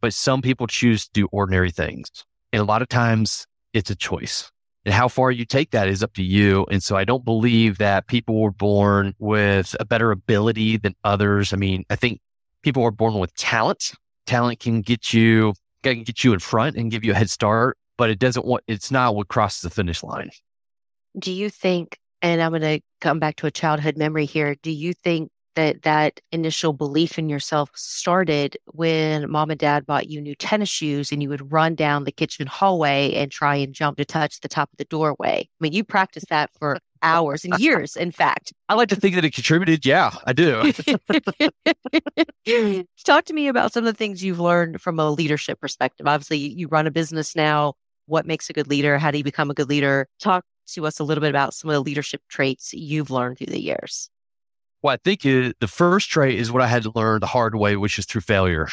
but 0.00 0.12
some 0.14 0.42
people 0.42 0.66
choose 0.66 1.04
to 1.04 1.10
do 1.12 1.28
ordinary 1.30 1.70
things. 1.70 2.10
And 2.52 2.60
a 2.60 2.64
lot 2.64 2.82
of 2.82 2.88
times 2.88 3.46
it's 3.72 3.90
a 3.90 3.94
choice. 3.94 4.50
And 4.84 4.92
how 4.92 5.06
far 5.06 5.30
you 5.30 5.44
take 5.44 5.70
that 5.70 5.86
is 5.86 6.02
up 6.02 6.14
to 6.14 6.24
you. 6.24 6.66
And 6.72 6.82
so 6.82 6.96
I 6.96 7.04
don't 7.04 7.24
believe 7.24 7.78
that 7.78 8.08
people 8.08 8.40
were 8.40 8.50
born 8.50 9.14
with 9.20 9.76
a 9.78 9.84
better 9.84 10.10
ability 10.10 10.76
than 10.76 10.96
others. 11.04 11.52
I 11.52 11.56
mean, 11.56 11.84
I 11.88 11.94
think 11.94 12.20
people 12.64 12.82
were 12.82 12.90
born 12.90 13.14
with 13.20 13.32
talent. 13.36 13.92
Talent 14.28 14.60
can 14.60 14.82
get 14.82 15.14
you 15.14 15.54
can 15.82 16.02
get 16.02 16.22
you 16.22 16.34
in 16.34 16.38
front 16.38 16.76
and 16.76 16.90
give 16.90 17.02
you 17.02 17.12
a 17.12 17.14
head 17.14 17.30
start, 17.30 17.78
but 17.96 18.10
it 18.10 18.18
doesn't 18.18 18.44
want, 18.44 18.62
it's 18.68 18.90
not 18.90 19.14
what 19.14 19.28
crosses 19.28 19.62
the 19.62 19.70
finish 19.70 20.02
line. 20.02 20.28
Do 21.18 21.32
you 21.32 21.48
think, 21.48 21.98
and 22.20 22.42
I'm 22.42 22.50
going 22.50 22.60
to 22.60 22.80
come 23.00 23.18
back 23.18 23.36
to 23.36 23.46
a 23.46 23.50
childhood 23.50 23.96
memory 23.96 24.26
here, 24.26 24.54
do 24.62 24.70
you 24.70 24.92
think 24.92 25.30
that 25.54 25.82
that 25.82 26.20
initial 26.30 26.72
belief 26.72 27.18
in 27.18 27.28
yourself 27.28 27.70
started 27.74 28.56
when 28.66 29.30
mom 29.30 29.50
and 29.50 29.58
dad 29.58 29.86
bought 29.86 30.08
you 30.08 30.20
new 30.20 30.34
tennis 30.34 30.68
shoes 30.68 31.10
and 31.10 31.22
you 31.22 31.28
would 31.28 31.50
run 31.50 31.74
down 31.74 32.04
the 32.04 32.12
kitchen 32.12 32.46
hallway 32.46 33.14
and 33.14 33.32
try 33.32 33.56
and 33.56 33.74
jump 33.74 33.96
to 33.96 34.04
touch 34.04 34.40
the 34.40 34.48
top 34.48 34.70
of 34.70 34.76
the 34.76 34.84
doorway. 34.84 35.40
I 35.40 35.58
mean, 35.58 35.72
you 35.72 35.82
practiced 35.82 36.28
that 36.28 36.50
for 36.58 36.78
hours 37.02 37.44
and 37.44 37.58
years, 37.58 37.96
in 37.96 38.12
fact. 38.12 38.52
I 38.68 38.74
like 38.74 38.88
to 38.90 38.96
think 38.96 39.14
that 39.14 39.24
it 39.24 39.34
contributed. 39.34 39.84
Yeah, 39.84 40.12
I 40.24 40.32
do. 40.32 40.72
Talk 43.04 43.24
to 43.26 43.32
me 43.32 43.48
about 43.48 43.72
some 43.72 43.84
of 43.84 43.92
the 43.92 43.96
things 43.96 44.22
you've 44.22 44.40
learned 44.40 44.80
from 44.80 44.98
a 44.98 45.10
leadership 45.10 45.60
perspective. 45.60 46.06
Obviously, 46.06 46.38
you 46.38 46.68
run 46.68 46.86
a 46.86 46.90
business 46.90 47.34
now. 47.34 47.74
What 48.06 48.26
makes 48.26 48.48
a 48.48 48.52
good 48.52 48.68
leader? 48.68 48.98
How 48.98 49.10
do 49.10 49.18
you 49.18 49.24
become 49.24 49.50
a 49.50 49.54
good 49.54 49.68
leader? 49.68 50.08
Talk 50.18 50.44
to 50.68 50.86
us 50.86 50.98
a 50.98 51.04
little 51.04 51.20
bit 51.20 51.30
about 51.30 51.54
some 51.54 51.70
of 51.70 51.74
the 51.74 51.80
leadership 51.80 52.22
traits 52.28 52.72
you've 52.72 53.10
learned 53.10 53.38
through 53.38 53.48
the 53.48 53.60
years. 53.60 54.10
Well, 54.82 54.94
I 54.94 54.96
think 54.96 55.26
it, 55.26 55.56
the 55.60 55.66
first 55.66 56.08
trait 56.08 56.38
is 56.38 56.52
what 56.52 56.62
I 56.62 56.68
had 56.68 56.84
to 56.84 56.92
learn 56.94 57.20
the 57.20 57.26
hard 57.26 57.56
way, 57.56 57.76
which 57.76 57.98
is 57.98 58.06
through 58.06 58.20
failure. 58.20 58.68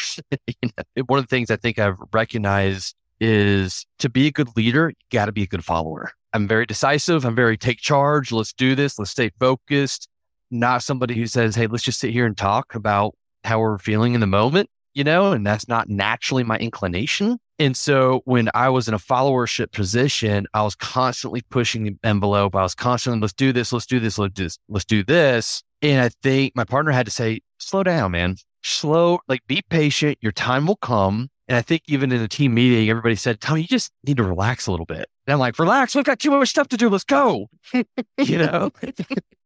One 1.07 1.19
of 1.19 1.25
the 1.25 1.29
things 1.29 1.49
I 1.49 1.55
think 1.55 1.79
I've 1.79 1.97
recognized 2.13 2.95
is 3.19 3.85
to 3.99 4.09
be 4.09 4.27
a 4.27 4.31
good 4.31 4.55
leader, 4.55 4.89
you 4.89 5.17
got 5.17 5.25
to 5.25 5.31
be 5.31 5.43
a 5.43 5.47
good 5.47 5.63
follower. 5.63 6.11
I'm 6.33 6.47
very 6.47 6.65
decisive. 6.65 7.25
I'm 7.25 7.35
very 7.35 7.57
take 7.57 7.79
charge. 7.79 8.31
Let's 8.31 8.53
do 8.53 8.75
this. 8.75 8.99
Let's 8.99 9.11
stay 9.11 9.31
focused. 9.39 10.07
Not 10.51 10.83
somebody 10.83 11.15
who 11.15 11.27
says, 11.27 11.55
Hey, 11.55 11.67
let's 11.67 11.83
just 11.83 11.99
sit 11.99 12.11
here 12.11 12.25
and 12.25 12.37
talk 12.37 12.75
about 12.75 13.15
how 13.43 13.59
we're 13.59 13.77
feeling 13.77 14.15
in 14.15 14.21
the 14.21 14.27
moment, 14.27 14.69
you 14.93 15.03
know, 15.03 15.31
and 15.31 15.45
that's 15.45 15.67
not 15.67 15.87
naturally 15.87 16.43
my 16.43 16.57
inclination. 16.57 17.37
And 17.57 17.77
so 17.77 18.21
when 18.25 18.49
I 18.53 18.69
was 18.69 18.87
in 18.89 18.93
a 18.93 18.99
followership 18.99 19.71
position, 19.71 20.45
I 20.53 20.63
was 20.63 20.75
constantly 20.75 21.41
pushing 21.49 21.83
the 21.83 21.95
envelope. 22.03 22.55
I 22.55 22.63
was 22.63 22.75
constantly, 22.75 23.21
let's 23.21 23.33
do 23.33 23.53
this, 23.53 23.71
let's 23.71 23.85
do 23.85 23.99
this, 23.99 24.19
let's 24.19 24.33
do 24.33 24.43
this, 24.43 24.57
let's 24.67 24.85
do 24.85 25.03
this. 25.03 25.63
And 25.81 26.01
I 26.01 26.09
think 26.21 26.53
my 26.55 26.65
partner 26.65 26.91
had 26.91 27.05
to 27.05 27.11
say, 27.11 27.39
slow 27.59 27.83
down, 27.83 28.11
man. 28.11 28.35
Slow, 28.63 29.19
like 29.27 29.45
be 29.47 29.61
patient. 29.69 30.17
Your 30.21 30.31
time 30.31 30.65
will 30.65 30.75
come. 30.77 31.29
And 31.47 31.55
I 31.55 31.61
think 31.61 31.83
even 31.87 32.11
in 32.11 32.21
a 32.21 32.27
team 32.27 32.53
meeting, 32.53 32.89
everybody 32.89 33.15
said, 33.15 33.39
Tommy, 33.39 33.61
you 33.61 33.67
just 33.67 33.91
need 34.05 34.17
to 34.17 34.23
relax 34.23 34.67
a 34.67 34.71
little 34.71 34.85
bit. 34.85 35.07
And 35.27 35.33
I'm 35.33 35.39
like, 35.39 35.59
relax. 35.59 35.95
We've 35.95 36.03
got 36.03 36.19
too 36.19 36.31
much 36.31 36.49
stuff 36.49 36.67
to 36.69 36.77
do. 36.77 36.89
Let's 36.89 37.03
go. 37.03 37.49
you 37.73 38.37
know? 38.37 38.71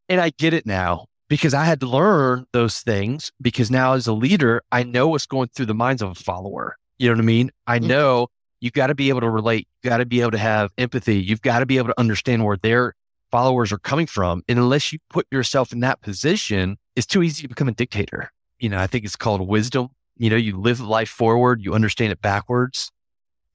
and 0.07 0.21
I 0.21 0.29
get 0.31 0.53
it 0.53 0.65
now 0.65 1.07
because 1.27 1.53
I 1.53 1.65
had 1.65 1.79
to 1.81 1.87
learn 1.87 2.45
those 2.53 2.79
things 2.79 3.31
because 3.41 3.69
now 3.69 3.93
as 3.93 4.07
a 4.07 4.13
leader, 4.13 4.61
I 4.71 4.83
know 4.83 5.09
what's 5.09 5.25
going 5.25 5.49
through 5.49 5.67
the 5.67 5.73
minds 5.73 6.01
of 6.01 6.11
a 6.11 6.15
follower. 6.15 6.77
You 6.97 7.07
know 7.07 7.13
what 7.13 7.21
I 7.21 7.25
mean? 7.25 7.51
I 7.67 7.79
know 7.79 8.27
you've 8.61 8.73
got 8.73 8.87
to 8.87 8.95
be 8.95 9.09
able 9.09 9.21
to 9.21 9.29
relate. 9.29 9.67
You've 9.83 9.89
got 9.89 9.97
to 9.97 10.05
be 10.05 10.21
able 10.21 10.31
to 10.31 10.37
have 10.37 10.71
empathy. 10.77 11.21
You've 11.21 11.41
got 11.41 11.59
to 11.59 11.65
be 11.65 11.77
able 11.77 11.89
to 11.89 11.99
understand 11.99 12.45
where 12.45 12.57
they're 12.57 12.93
followers 13.31 13.71
are 13.71 13.77
coming 13.77 14.07
from. 14.07 14.43
And 14.47 14.59
unless 14.59 14.91
you 14.91 14.99
put 15.09 15.27
yourself 15.31 15.71
in 15.71 15.81
that 15.81 16.01
position, 16.01 16.77
it's 16.95 17.07
too 17.07 17.23
easy 17.23 17.43
to 17.43 17.47
become 17.47 17.67
a 17.67 17.73
dictator. 17.73 18.31
You 18.59 18.69
know, 18.69 18.79
I 18.79 18.87
think 18.87 19.05
it's 19.05 19.15
called 19.15 19.47
wisdom. 19.47 19.89
You 20.19 20.29
know, 20.29 20.35
you 20.35 20.59
live 20.59 20.79
life 20.79 21.09
forward, 21.09 21.61
you 21.63 21.73
understand 21.73 22.11
it 22.11 22.21
backwards. 22.21 22.91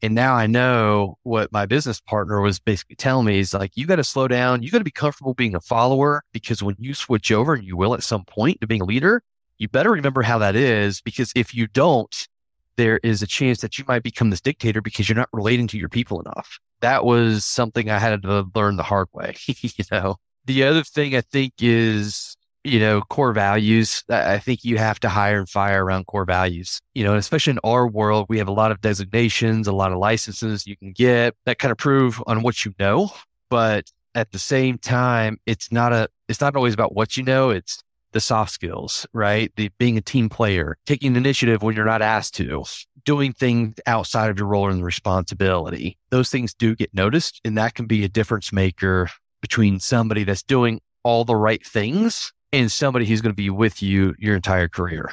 And 0.03 0.15
now 0.15 0.35
I 0.35 0.47
know 0.47 1.17
what 1.23 1.53
my 1.53 1.65
business 1.65 2.01
partner 2.01 2.41
was 2.41 2.59
basically 2.59 2.97
telling 2.97 3.27
me 3.27 3.39
is 3.39 3.55
like, 3.55 3.71
you 3.75 3.87
got 3.87 3.97
to 3.97 4.05
slow 4.05 4.27
down. 4.27 4.63
You 4.63 4.71
got 4.71 4.79
to 4.79 4.85
be 4.85 4.91
comfortable 4.91 5.35
being 5.35 5.55
a 5.55 5.61
follower 5.61 6.25
because 6.33 6.63
when 6.63 6.75
you 6.79 6.93
switch 6.93 7.31
over 7.31 7.55
and 7.55 7.65
you 7.65 7.77
will 7.77 7.95
at 7.95 8.03
some 8.03 8.25
point 8.25 8.61
to 8.61 8.67
being 8.67 8.83
a 8.83 8.85
leader, 8.85 9.23
you 9.57 9.69
better 9.69 9.93
remember 9.93 10.23
how 10.23 10.39
that 10.39 10.57
is 10.57 11.01
because 11.01 11.33
if 11.37 11.55
you 11.55 11.69
don't, 11.69 12.29
there 12.77 12.99
is 13.05 13.23
a 13.23 13.27
chance 13.27 13.61
that 13.61 13.79
you 13.79 13.85
might 13.87 14.03
become 14.03 14.31
this 14.31 14.41
dictator 14.41 14.83
because 14.83 15.09
you're 15.09 15.17
not 15.17 15.29
relating 15.33 15.69
to 15.69 15.79
your 15.79 15.89
people 15.89 16.21
enough 16.21 16.59
that 16.85 17.05
was 17.05 17.47
something 17.47 17.89
I 17.89 17.99
had 17.99 18.23
to 18.23 18.51
learn 18.55 18.77
the 18.77 18.83
hard 18.83 19.09
way. 19.15 19.35
you 19.47 19.85
know, 19.91 20.17
the 20.45 20.65
other 20.65 20.85
thing 20.85 21.17
I 21.17 21.23
think 21.23 21.55
is, 21.59 22.34
you 22.65 22.81
know, 22.81 23.03
core 23.03 23.33
values. 23.33 24.03
I 24.09 24.39
think 24.39 24.65
you 24.65 24.79
have 24.79 24.99
to 25.01 25.09
hire 25.09 25.39
and 25.39 25.49
fire 25.49 25.85
around 25.85 26.07
core 26.07 26.25
values, 26.25 26.81
you 26.95 27.05
know, 27.05 27.15
especially 27.15 27.53
in 27.53 27.59
our 27.63 27.87
world, 27.87 28.27
we 28.29 28.39
have 28.39 28.49
a 28.49 28.53
lot 28.53 28.71
of 28.71 28.81
designations, 28.81 29.69
a 29.69 29.73
lot 29.73 29.93
of 29.93 29.99
licenses 29.99 30.67
you 30.67 30.77
can 30.77 30.93
get 30.93 31.35
that 31.45 31.59
kind 31.59 31.71
of 31.71 31.79
prove 31.79 32.23
on 32.27 32.43
what 32.43 32.65
you 32.65 32.75
know. 32.79 33.13
But 33.51 33.91
at 34.15 34.33
the 34.33 34.39
same 34.39 34.79
time, 34.79 35.39
it's 35.45 35.71
not 35.71 35.93
a, 35.93 36.09
it's 36.29 36.41
not 36.41 36.57
always 36.57 36.75
about 36.75 36.95
what 36.95 37.17
you 37.17 37.23
know. 37.23 37.51
It's 37.51 37.83
the 38.13 38.21
soft 38.21 38.53
skills, 38.53 39.07
right? 39.13 39.53
The 39.57 39.71
being 39.79 39.99
a 39.99 40.01
team 40.01 40.29
player, 40.31 40.79
taking 40.87 41.17
initiative 41.17 41.63
when 41.63 41.77
you're 41.77 41.85
not 41.85 42.01
asked 42.01 42.35
to, 42.37 42.65
doing 43.05 43.35
things 43.35 43.75
outside 43.87 44.31
of 44.31 44.39
your 44.39 44.47
role 44.47 44.71
and 44.71 44.85
responsibility. 44.85 45.99
Those 46.11 46.31
things 46.31 46.55
do 46.55 46.75
get 46.75 46.95
noticed, 46.95 47.41
and 47.45 47.59
that 47.59 47.75
can 47.75 47.87
be 47.87 48.05
a 48.05 48.09
difference 48.09 48.53
maker 48.53 49.11
between 49.43 49.81
somebody 49.81 50.25
that's 50.25 50.43
doing 50.43 50.81
all 51.03 51.25
the 51.27 51.37
right 51.37 51.65
things 51.67 52.33
and 52.55 52.71
somebody 52.71 53.07
who's 53.07 53.21
going 53.21 53.33
to 53.33 53.37
be 53.37 53.51
with 53.51 53.83
you 53.83 54.15
your 54.19 54.37
entire 54.37 54.69
career. 54.69 55.11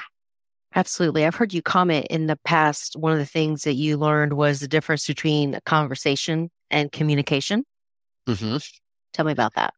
Absolutely. 0.76 1.26
I've 1.26 1.36
heard 1.36 1.54
you 1.54 1.62
comment 1.62 2.08
in 2.10 2.28
the 2.28 2.38
past. 2.38 2.96
One 2.96 3.12
of 3.12 3.18
the 3.18 3.26
things 3.26 3.64
that 3.64 3.74
you 3.74 3.98
learned 3.98 4.34
was 4.34 4.62
the 4.62 4.68
difference 4.68 5.06
between 5.06 5.60
conversation 5.66 6.50
and 6.70 6.92
communication. 6.92 7.66
Mm-hmm. 8.28 8.58
Tell 9.14 9.26
me 9.26 9.32
about 9.34 9.56
that. 9.56 9.74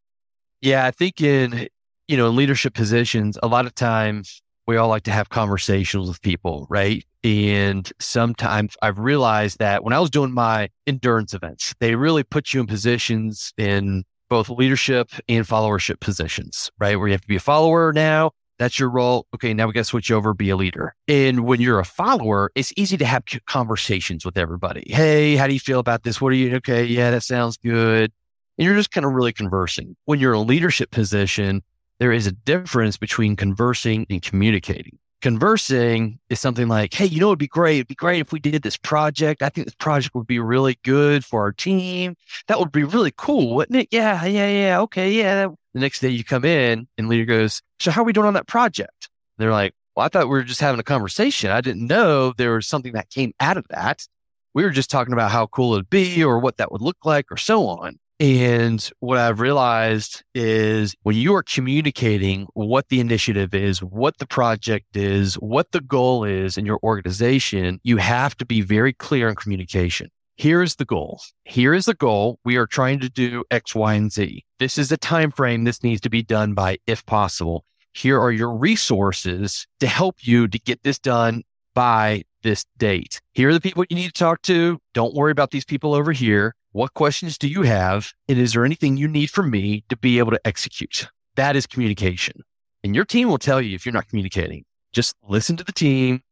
Yeah, 0.62 0.86
I 0.86 0.92
think 0.92 1.20
in 1.22 1.68
you 2.08 2.18
know 2.18 2.30
in 2.30 2.36
leadership 2.36 2.74
positions, 2.74 3.38
a 3.42 3.48
lot 3.48 3.66
of 3.66 3.74
times 3.74 4.42
we 4.68 4.78
all 4.78 4.88
like 4.88 5.04
to 5.04 5.12
have 5.12 5.30
conversations 5.30 6.08
with 6.08 6.22
people, 6.22 6.68
right? 6.70 7.04
And 7.24 7.92
sometimes 8.00 8.78
I've 8.82 9.00
realized 9.00 9.60
that 9.60 9.84
when 9.84 9.94
I 9.94 10.00
was 10.00 10.10
doing 10.10 10.32
my 10.32 10.70
endurance 10.88 11.34
events, 11.34 11.74
they 11.80 11.96
really 11.96 12.24
put 12.24 12.54
you 12.54 12.62
in 12.62 12.68
positions 12.68 13.54
in 13.58 14.04
both 14.34 14.50
leadership 14.50 15.12
and 15.30 15.46
followership 15.46 16.00
positions, 16.00 16.72
right? 16.80 16.98
Where 16.98 17.08
you 17.08 17.12
have 17.12 17.22
to 17.22 17.28
be 17.28 17.36
a 17.36 17.40
follower 17.40 17.94
now. 17.94 18.32
That's 18.58 18.80
your 18.80 18.90
role. 18.90 19.28
Okay, 19.36 19.54
now 19.54 19.68
we 19.68 19.74
got 19.74 19.82
to 19.82 19.84
switch 19.84 20.10
over, 20.10 20.34
be 20.34 20.50
a 20.50 20.56
leader. 20.56 20.96
And 21.08 21.46
when 21.46 21.62
you're 21.62 21.80
a 21.80 21.86
follower, 21.86 22.52
it's 22.56 22.74
easy 22.76 22.98
to 22.98 23.06
have 23.06 23.26
conversations 23.46 24.26
with 24.26 24.36
everybody. 24.36 24.86
Hey, 24.88 25.36
how 25.36 25.46
do 25.46 25.54
you 25.54 25.60
feel 25.60 25.78
about 25.78 26.02
this? 26.02 26.20
What 26.20 26.30
are 26.30 26.36
you? 26.36 26.56
Okay, 26.56 26.84
yeah, 26.84 27.12
that 27.12 27.22
sounds 27.22 27.58
good. 27.58 28.12
And 28.58 28.66
you're 28.66 28.76
just 28.76 28.90
kind 28.90 29.06
of 29.06 29.12
really 29.12 29.34
conversing. 29.34 29.96
When 30.06 30.20
you're 30.20 30.34
a 30.34 30.40
leadership 30.40 30.90
position, 30.90 31.62
there 32.00 32.12
is 32.12 32.26
a 32.26 32.32
difference 32.32 32.98
between 32.98 33.36
conversing 33.36 34.08
and 34.10 34.20
communicating. 34.20 34.98
Conversing 35.24 36.20
is 36.30 36.42
something 36.42 36.68
like, 36.68 36.94
Hey, 36.94 37.06
you 37.06 37.22
know, 37.22 37.30
it'd 37.30 37.40
be 37.40 37.48
great. 37.48 37.78
It'd 37.78 37.88
be 37.88 37.96
great 37.96 38.20
if 38.20 38.34
we 38.34 38.42
did 38.42 38.62
this 38.62 38.76
project. 38.76 39.42
I 39.42 39.48
think 39.48 39.66
this 39.66 39.76
project 39.76 40.14
would 40.16 40.28
be 40.28 40.38
really 40.38 40.78
good 40.84 41.24
for 41.24 41.40
our 41.40 41.54
team. 41.54 42.18
That 42.50 42.60
would 42.60 42.74
be 42.74 42.84
really 42.84 43.14
cool, 43.16 43.56
wouldn't 43.56 43.78
it? 43.78 43.88
Yeah, 43.90 44.26
yeah, 44.26 44.50
yeah. 44.50 44.82
Okay. 44.82 45.14
Yeah. 45.14 45.48
The 45.74 45.80
next 45.80 46.02
day 46.02 46.10
you 46.10 46.26
come 46.26 46.44
in 46.44 46.90
and 46.98 47.08
leader 47.08 47.24
goes, 47.24 47.62
So 47.80 47.90
how 47.90 48.02
are 48.02 48.04
we 48.04 48.12
doing 48.12 48.28
on 48.28 48.34
that 48.34 48.48
project? 48.48 49.08
They're 49.38 49.50
like, 49.50 49.74
Well, 49.96 50.06
I 50.06 50.10
thought 50.10 50.26
we 50.26 50.32
were 50.32 50.44
just 50.44 50.60
having 50.60 50.82
a 50.82 50.84
conversation. 50.84 51.52
I 51.52 51.62
didn't 51.62 51.88
know 51.88 52.34
there 52.34 52.56
was 52.56 52.68
something 52.68 52.92
that 52.92 53.10
came 53.10 53.32
out 53.40 53.56
of 53.56 53.66
that. 53.70 54.06
We 54.54 54.64
were 54.64 54.72
just 54.72 54.90
talking 54.90 55.14
about 55.14 55.32
how 55.32 55.48
cool 55.48 55.76
it'd 55.76 55.90
be 55.90 56.22
or 56.22 56.38
what 56.38 56.58
that 56.58 56.70
would 56.74 56.82
look 56.82 56.98
like 57.06 57.32
or 57.32 57.38
so 57.38 57.66
on. 57.68 57.98
And 58.24 58.90
what 59.02 59.18
I've 59.18 59.42
realized 59.42 60.24
is 60.34 60.96
when 61.04 61.18
you 61.18 61.36
are 61.36 61.44
communicating 61.44 62.48
what 62.54 62.88
the 62.88 63.02
initiative 63.02 63.54
is, 63.54 63.84
what 63.84 64.18
the 64.18 64.26
project 64.26 64.96
is, 64.96 65.36
what 65.36 65.74
the 65.74 65.82
goal 65.82 66.24
is 66.24 66.58
in 66.58 66.66
your 66.66 66.80
organization, 66.84 67.82
you 67.84 67.98
have 67.98 68.38
to 68.38 68.46
be 68.46 68.62
very 68.62 68.94
clear 68.94 69.28
in 69.28 69.36
communication. 69.36 70.10
Here 70.38 70.64
is 70.64 70.76
the 70.78 70.86
goal. 70.86 71.20
Here 71.44 71.74
is 71.74 71.84
the 71.84 71.96
goal. 71.96 72.40
We 72.46 72.56
are 72.56 72.66
trying 72.66 73.02
to 73.02 73.10
do 73.10 73.44
X, 73.52 73.76
Y, 73.76 73.94
and 73.94 74.10
Z. 74.10 74.46
This 74.58 74.78
is 74.78 74.88
the 74.88 74.96
time 74.96 75.30
frame 75.30 75.66
this 75.66 75.84
needs 75.84 76.00
to 76.00 76.10
be 76.10 76.24
done 76.24 76.54
by 76.54 76.78
if 76.88 77.06
possible. 77.06 77.66
Here 77.92 78.18
are 78.22 78.32
your 78.32 78.56
resources 78.56 79.68
to 79.82 79.88
help 79.88 80.16
you 80.22 80.48
to 80.48 80.60
get 80.60 80.82
this 80.84 80.98
done 80.98 81.44
by 81.74 82.24
this 82.42 82.64
date. 82.78 83.20
Here 83.34 83.50
are 83.50 83.54
the 83.54 83.60
people 83.60 83.84
you 83.90 83.98
need 83.98 84.08
to 84.08 84.14
talk 84.14 84.42
to. 84.44 84.80
Don't 84.94 85.14
worry 85.14 85.34
about 85.34 85.52
these 85.52 85.66
people 85.66 85.94
over 85.94 86.14
here. 86.14 86.56
What 86.74 86.96
questions 86.96 87.38
do 87.38 87.48
you 87.48 87.62
have? 87.62 88.14
And 88.28 88.40
is 88.40 88.54
there 88.54 88.66
anything 88.66 88.98
you 88.98 89.08
need 89.08 89.30
from 89.30 89.52
me 89.52 89.84
to 89.90 89.96
be 89.96 90.18
able 90.18 90.32
to 90.32 90.42
execute? 90.44 91.08
That 91.36 91.56
is 91.56 91.68
communication. 91.68 92.42
And 92.84 92.96
your 92.96 93.06
team 93.06 93.30
will 93.30 93.38
tell 93.38 93.62
you 93.62 93.76
if 93.76 93.86
you're 93.86 93.94
not 93.94 94.08
communicating. 94.08 94.66
Just 94.92 95.16
listen 95.22 95.56
to 95.58 95.64
the 95.64 95.72
team, 95.72 96.24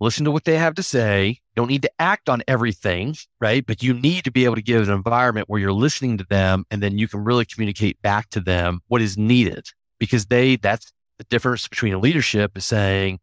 listen 0.00 0.24
to 0.24 0.30
what 0.30 0.46
they 0.46 0.56
have 0.56 0.74
to 0.76 0.82
say. 0.82 1.40
Don't 1.54 1.68
need 1.68 1.82
to 1.82 1.90
act 1.98 2.30
on 2.30 2.42
everything, 2.48 3.14
right? 3.42 3.64
But 3.66 3.82
you 3.82 3.92
need 3.92 4.24
to 4.24 4.30
be 4.30 4.46
able 4.46 4.54
to 4.54 4.62
give 4.62 4.88
an 4.88 4.94
environment 4.94 5.50
where 5.50 5.60
you're 5.60 5.70
listening 5.70 6.16
to 6.16 6.24
them 6.30 6.64
and 6.70 6.82
then 6.82 6.96
you 6.96 7.06
can 7.06 7.22
really 7.22 7.44
communicate 7.44 8.00
back 8.00 8.30
to 8.30 8.40
them 8.40 8.80
what 8.88 9.02
is 9.02 9.18
needed 9.18 9.66
because 9.98 10.24
they, 10.26 10.56
that's 10.56 10.90
the 11.18 11.24
difference 11.24 11.68
between 11.68 11.92
a 11.92 11.98
leadership 11.98 12.56
is 12.56 12.64
saying, 12.64 13.20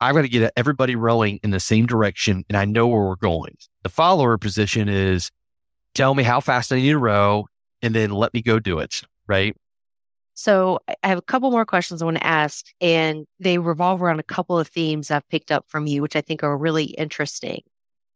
I've 0.00 0.14
got 0.14 0.22
to 0.22 0.28
get 0.28 0.50
everybody 0.56 0.96
rowing 0.96 1.38
in 1.42 1.50
the 1.50 1.60
same 1.60 1.84
direction 1.84 2.46
and 2.48 2.56
I 2.56 2.64
know 2.64 2.86
where 2.86 3.02
we're 3.02 3.16
going. 3.16 3.58
The 3.82 3.90
follower 3.90 4.38
position 4.38 4.88
is 4.88 5.30
tell 5.94 6.14
me 6.14 6.22
how 6.22 6.40
fast 6.40 6.72
I 6.72 6.76
need 6.76 6.90
to 6.90 6.98
row, 6.98 7.46
and 7.82 7.94
then 7.94 8.10
let 8.10 8.34
me 8.34 8.42
go 8.42 8.58
do 8.58 8.78
it. 8.78 9.02
Right. 9.26 9.56
So 10.34 10.80
I 10.88 11.08
have 11.08 11.18
a 11.18 11.22
couple 11.22 11.50
more 11.50 11.64
questions 11.64 12.02
I 12.02 12.04
want 12.04 12.16
to 12.16 12.26
ask, 12.26 12.66
and 12.80 13.26
they 13.38 13.58
revolve 13.58 14.02
around 14.02 14.18
a 14.18 14.24
couple 14.24 14.58
of 14.58 14.66
themes 14.66 15.10
I've 15.10 15.28
picked 15.28 15.52
up 15.52 15.64
from 15.68 15.86
you, 15.86 16.02
which 16.02 16.16
I 16.16 16.20
think 16.20 16.42
are 16.42 16.58
really 16.58 16.86
interesting. 16.86 17.62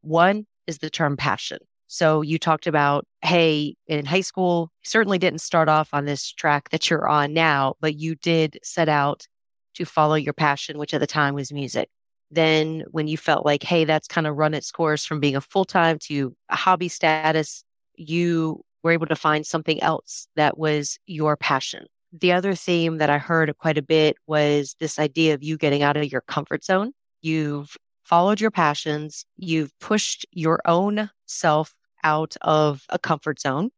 One 0.03 0.47
is 0.67 0.79
the 0.79 0.91
term 0.91 1.17
passion. 1.17 1.59
So 1.87 2.21
you 2.21 2.39
talked 2.39 2.67
about, 2.67 3.07
hey, 3.23 3.75
in 3.87 4.05
high 4.05 4.21
school, 4.21 4.71
certainly 4.83 5.19
didn't 5.19 5.41
start 5.41 5.69
off 5.69 5.89
on 5.93 6.05
this 6.05 6.31
track 6.31 6.69
that 6.71 6.91
you're 6.91 7.09
on 7.09 7.33
now, 7.33 7.75
but 7.81 7.97
you 7.97 8.15
did 8.17 8.59
set 8.63 8.89
out 8.89 9.27
to 9.75 9.87
follow 9.87 10.17
your 10.17 10.35
passion, 10.35 10.77
which 10.77 10.93
at 10.93 11.01
the 11.01 11.07
time 11.07 11.35
was 11.35 11.53
music. 11.53 11.89
Then 12.31 12.85
when 12.91 13.09
you 13.09 13.17
felt 13.17 13.47
like, 13.47 13.63
hey, 13.63 13.85
that's 13.85 14.07
kind 14.07 14.27
of 14.27 14.37
run 14.37 14.53
its 14.53 14.71
course 14.71 15.07
from 15.07 15.21
being 15.21 15.37
a 15.37 15.41
full 15.41 15.65
time 15.65 15.99
to 16.01 16.37
a 16.51 16.57
hobby 16.57 16.89
status, 16.89 17.65
you 17.99 18.63
were 18.83 18.93
able 18.93 19.07
to 19.07 19.17
find 19.17 19.47
something 19.47 19.83
else 19.83 20.29
that 20.37 20.59
was 20.59 20.99
your 21.07 21.37
passion. 21.37 21.87
The 22.13 22.33
other 22.33 22.55
theme 22.55 22.99
that 22.99 23.11
I 23.11 23.19
heard 23.19 23.55
quite 23.59 23.77
a 23.77 23.83
bit 23.83 24.17
was 24.27 24.77
this 24.81 24.99
idea 24.99 25.35
of 25.35 25.43
you 25.43 25.59
getting 25.59 25.83
out 25.83 25.97
of 25.97 26.11
your 26.11 26.23
comfort 26.23 26.65
zone. 26.65 26.93
You've 27.21 27.77
followed 28.03 28.41
your 28.41 28.51
passions, 28.51 29.27
you've 29.37 29.79
pushed 29.81 30.25
your 30.33 30.61
own 30.65 31.11
self 31.27 31.75
out 32.03 32.37
of 32.41 32.85
a 32.89 32.99
comfort 32.99 33.41
zone. 33.41 33.71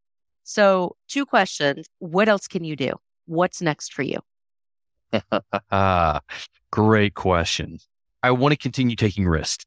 So, 0.44 0.96
two 1.08 1.26
questions. 1.26 1.86
What 1.98 2.28
else 2.28 2.46
can 2.46 2.64
you 2.64 2.76
do? 2.76 2.92
What's 3.26 3.60
next 3.60 3.92
for 3.92 4.02
you? 4.02 4.18
Great 6.70 7.14
question. 7.14 7.78
I 8.22 8.30
want 8.30 8.52
to 8.52 8.56
continue 8.56 8.96
taking 8.96 9.26
risks. 9.26 9.64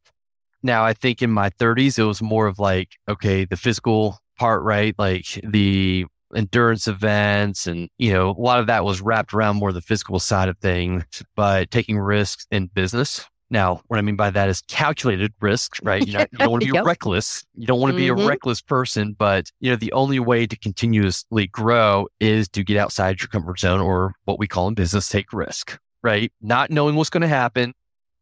Now, 0.61 0.85
I 0.85 0.93
think 0.93 1.21
in 1.21 1.31
my 1.31 1.49
30s, 1.49 1.99
it 1.99 2.03
was 2.03 2.21
more 2.21 2.47
of 2.47 2.59
like, 2.59 2.95
okay, 3.09 3.43
the 3.43 3.57
physical 3.57 4.19
part, 4.37 4.63
right? 4.63 4.95
Like 4.97 5.39
the 5.43 6.05
endurance 6.35 6.87
events 6.87 7.67
and, 7.67 7.89
you 7.97 8.11
know, 8.11 8.31
a 8.31 8.41
lot 8.41 8.59
of 8.59 8.67
that 8.67 8.83
was 8.83 9.01
wrapped 9.01 9.33
around 9.33 9.57
more 9.57 9.71
the 9.71 9.81
physical 9.81 10.19
side 10.19 10.49
of 10.49 10.57
things, 10.57 11.03
but 11.35 11.71
taking 11.71 11.97
risks 11.99 12.47
in 12.51 12.67
business. 12.67 13.25
Now, 13.49 13.81
what 13.87 13.99
I 13.99 14.01
mean 14.01 14.15
by 14.15 14.31
that 14.31 14.49
is 14.49 14.61
calculated 14.61 15.31
risks, 15.39 15.79
right? 15.83 16.05
Not, 16.07 16.29
you 16.31 16.39
don't 16.39 16.51
want 16.51 16.63
to 16.63 16.71
be 16.71 16.75
yep. 16.75 16.85
reckless. 16.85 17.45
You 17.55 17.67
don't 17.67 17.79
want 17.79 17.91
to 17.91 17.97
be 17.97 18.07
mm-hmm. 18.07 18.21
a 18.21 18.27
reckless 18.27 18.61
person, 18.61 19.15
but 19.17 19.51
you 19.59 19.69
know, 19.69 19.75
the 19.75 19.93
only 19.93 20.19
way 20.19 20.47
to 20.47 20.57
continuously 20.57 21.47
grow 21.47 22.07
is 22.19 22.49
to 22.49 22.63
get 22.63 22.77
outside 22.77 23.21
your 23.21 23.27
comfort 23.27 23.59
zone 23.59 23.79
or 23.79 24.13
what 24.25 24.39
we 24.39 24.47
call 24.47 24.67
in 24.67 24.73
business, 24.73 25.07
take 25.07 25.31
risk, 25.33 25.77
right? 26.01 26.31
Not 26.41 26.71
knowing 26.71 26.95
what's 26.95 27.11
going 27.11 27.21
to 27.21 27.27
happen 27.27 27.73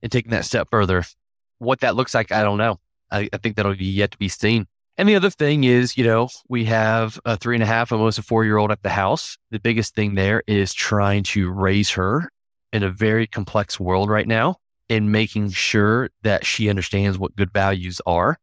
and 0.04 0.12
taking 0.12 0.32
that 0.32 0.46
step 0.46 0.68
further. 0.70 1.06
What 1.60 1.80
that 1.80 1.96
looks 1.96 2.14
like, 2.14 2.32
I 2.32 2.44
don't 2.44 2.58
know. 2.58 2.80
I, 3.12 3.30
I 3.32 3.38
think 3.38 3.56
that'll 3.56 3.76
be 3.76 3.86
yet 3.86 4.12
to 4.12 4.18
be 4.18 4.30
seen. 4.30 4.68
And 5.02 5.10
the 5.10 5.16
other 5.16 5.32
thing 5.32 5.64
is, 5.64 5.98
you 5.98 6.04
know, 6.04 6.30
we 6.48 6.64
have 6.66 7.20
a 7.26 7.36
three 7.36 7.56
and 7.56 7.64
a 7.64 7.66
half, 7.66 7.92
almost 7.92 8.20
a 8.20 8.22
four 8.22 8.46
year 8.46 8.58
old 8.58 8.70
at 8.70 8.84
the 8.84 8.90
house. 8.90 9.36
The 9.50 9.60
biggest 9.60 9.96
thing 9.96 10.14
there 10.14 10.44
is 10.46 10.76
trying 10.76 11.24
to 11.24 11.50
raise 11.50 11.90
her 11.90 12.30
in 12.72 12.84
a 12.84 12.92
very 12.92 13.26
complex 13.26 13.80
world 13.80 14.12
right 14.12 14.28
now 14.28 14.58
and 14.92 15.12
making 15.12 15.50
sure 15.50 16.12
that 16.22 16.46
she 16.46 16.70
understands 16.70 17.18
what 17.18 17.36
good 17.36 17.52
values 17.52 18.00
are. 18.06 18.38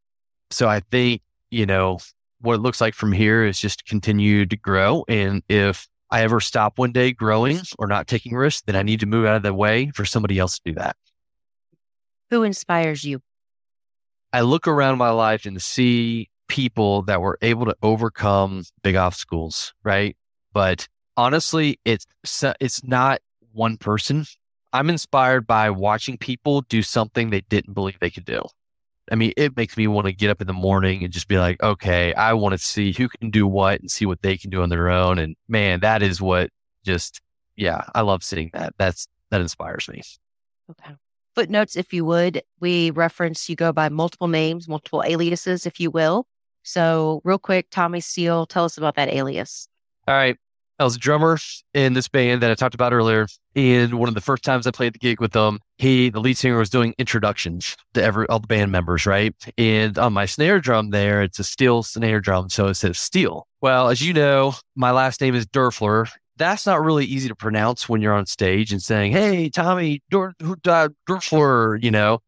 So 0.50 0.68
I 0.68 0.80
think, 0.90 1.22
you 1.52 1.64
know, 1.64 2.00
what 2.40 2.54
it 2.54 2.60
looks 2.60 2.80
like 2.80 2.94
from 2.94 3.12
here 3.12 3.44
is 3.44 3.60
just 3.60 3.86
continue 3.86 4.44
to 4.44 4.56
grow. 4.56 5.04
And 5.06 5.44
if 5.48 5.86
I 6.10 6.22
ever 6.22 6.40
stop 6.40 6.76
one 6.76 6.90
day 6.90 7.12
growing 7.12 7.60
or 7.78 7.86
not 7.86 8.08
taking 8.08 8.34
risks, 8.34 8.62
then 8.66 8.74
I 8.74 8.82
need 8.82 8.98
to 8.98 9.06
move 9.06 9.26
out 9.26 9.36
of 9.36 9.44
the 9.44 9.54
way 9.54 9.92
for 9.94 10.04
somebody 10.04 10.40
else 10.40 10.56
to 10.56 10.72
do 10.72 10.74
that. 10.74 10.96
Who 12.30 12.42
inspires 12.42 13.04
you? 13.04 13.20
I 14.32 14.40
look 14.40 14.66
around 14.66 14.98
my 14.98 15.10
life 15.10 15.46
and 15.46 15.62
see 15.62 16.30
people 16.48 17.02
that 17.02 17.20
were 17.20 17.38
able 17.42 17.66
to 17.66 17.76
overcome 17.82 18.64
big 18.82 18.96
obstacles, 18.96 19.74
right? 19.84 20.16
But 20.52 20.88
honestly, 21.16 21.78
it's 21.84 22.06
it's 22.60 22.84
not 22.84 23.20
one 23.52 23.76
person. 23.76 24.24
I'm 24.72 24.90
inspired 24.90 25.46
by 25.46 25.70
watching 25.70 26.18
people 26.18 26.62
do 26.62 26.82
something 26.82 27.30
they 27.30 27.40
didn't 27.42 27.74
believe 27.74 27.98
they 28.00 28.10
could 28.10 28.24
do. 28.24 28.42
I 29.10 29.14
mean, 29.14 29.32
it 29.38 29.56
makes 29.56 29.76
me 29.76 29.86
want 29.86 30.06
to 30.06 30.12
get 30.12 30.28
up 30.28 30.42
in 30.42 30.46
the 30.46 30.52
morning 30.52 31.02
and 31.02 31.12
just 31.12 31.28
be 31.28 31.38
like, 31.38 31.62
okay, 31.62 32.12
I 32.12 32.34
want 32.34 32.52
to 32.52 32.58
see 32.58 32.92
who 32.92 33.08
can 33.08 33.30
do 33.30 33.46
what 33.46 33.80
and 33.80 33.90
see 33.90 34.04
what 34.04 34.20
they 34.20 34.36
can 34.36 34.50
do 34.50 34.62
on 34.62 34.68
their 34.68 34.90
own. 34.90 35.18
And 35.18 35.34
man, 35.48 35.80
that 35.80 36.02
is 36.02 36.20
what 36.20 36.50
just, 36.84 37.22
yeah, 37.56 37.84
I 37.94 38.02
love 38.02 38.22
seeing 38.22 38.50
that. 38.52 38.74
That's, 38.76 39.08
that 39.30 39.40
inspires 39.40 39.88
me. 39.88 40.02
Okay 40.70 40.94
footnotes, 41.38 41.76
if 41.76 41.92
you 41.92 42.04
would. 42.04 42.42
We 42.58 42.90
reference 42.90 43.48
you 43.48 43.54
go 43.54 43.72
by 43.72 43.90
multiple 43.90 44.26
names, 44.26 44.66
multiple 44.66 45.04
aliases, 45.06 45.66
if 45.66 45.78
you 45.78 45.88
will. 45.88 46.26
So, 46.68 47.22
real 47.24 47.38
quick, 47.38 47.68
Tommy 47.70 48.00
Steele, 48.00 48.44
tell 48.44 48.66
us 48.66 48.76
about 48.76 48.94
that 48.96 49.08
alias. 49.08 49.68
All 50.06 50.14
right. 50.14 50.36
I 50.78 50.84
was 50.84 50.96
a 50.96 50.98
drummer 50.98 51.38
in 51.72 51.94
this 51.94 52.08
band 52.08 52.42
that 52.42 52.50
I 52.50 52.54
talked 52.54 52.74
about 52.74 52.92
earlier. 52.92 53.26
And 53.56 53.94
one 53.94 54.06
of 54.10 54.14
the 54.14 54.20
first 54.20 54.42
times 54.44 54.66
I 54.66 54.70
played 54.70 54.92
the 54.92 54.98
gig 54.98 55.18
with 55.18 55.32
them, 55.32 55.60
he, 55.78 56.10
the 56.10 56.20
lead 56.20 56.36
singer, 56.36 56.58
was 56.58 56.68
doing 56.68 56.94
introductions 56.98 57.74
to 57.94 58.02
every 58.02 58.28
all 58.28 58.38
the 58.38 58.46
band 58.46 58.70
members, 58.70 59.06
right? 59.06 59.34
And 59.56 59.96
on 59.98 60.12
my 60.12 60.26
snare 60.26 60.60
drum 60.60 60.90
there, 60.90 61.22
it's 61.22 61.38
a 61.38 61.44
steel 61.44 61.82
snare 61.82 62.20
drum, 62.20 62.50
so 62.50 62.66
it 62.66 62.74
says 62.74 62.98
steel. 62.98 63.48
Well, 63.62 63.88
as 63.88 64.02
you 64.02 64.12
know, 64.12 64.52
my 64.76 64.90
last 64.90 65.22
name 65.22 65.34
is 65.34 65.46
Doerfler, 65.46 66.10
that's 66.36 66.66
not 66.66 66.82
really 66.82 67.06
easy 67.06 67.28
to 67.28 67.34
pronounce 67.34 67.88
when 67.88 68.02
you're 68.02 68.12
on 68.12 68.26
stage 68.26 68.72
and 68.72 68.82
saying, 68.82 69.12
Hey, 69.12 69.48
Tommy 69.48 70.02
Doerfler, 70.12 71.82
you 71.82 71.90
know. 71.90 72.20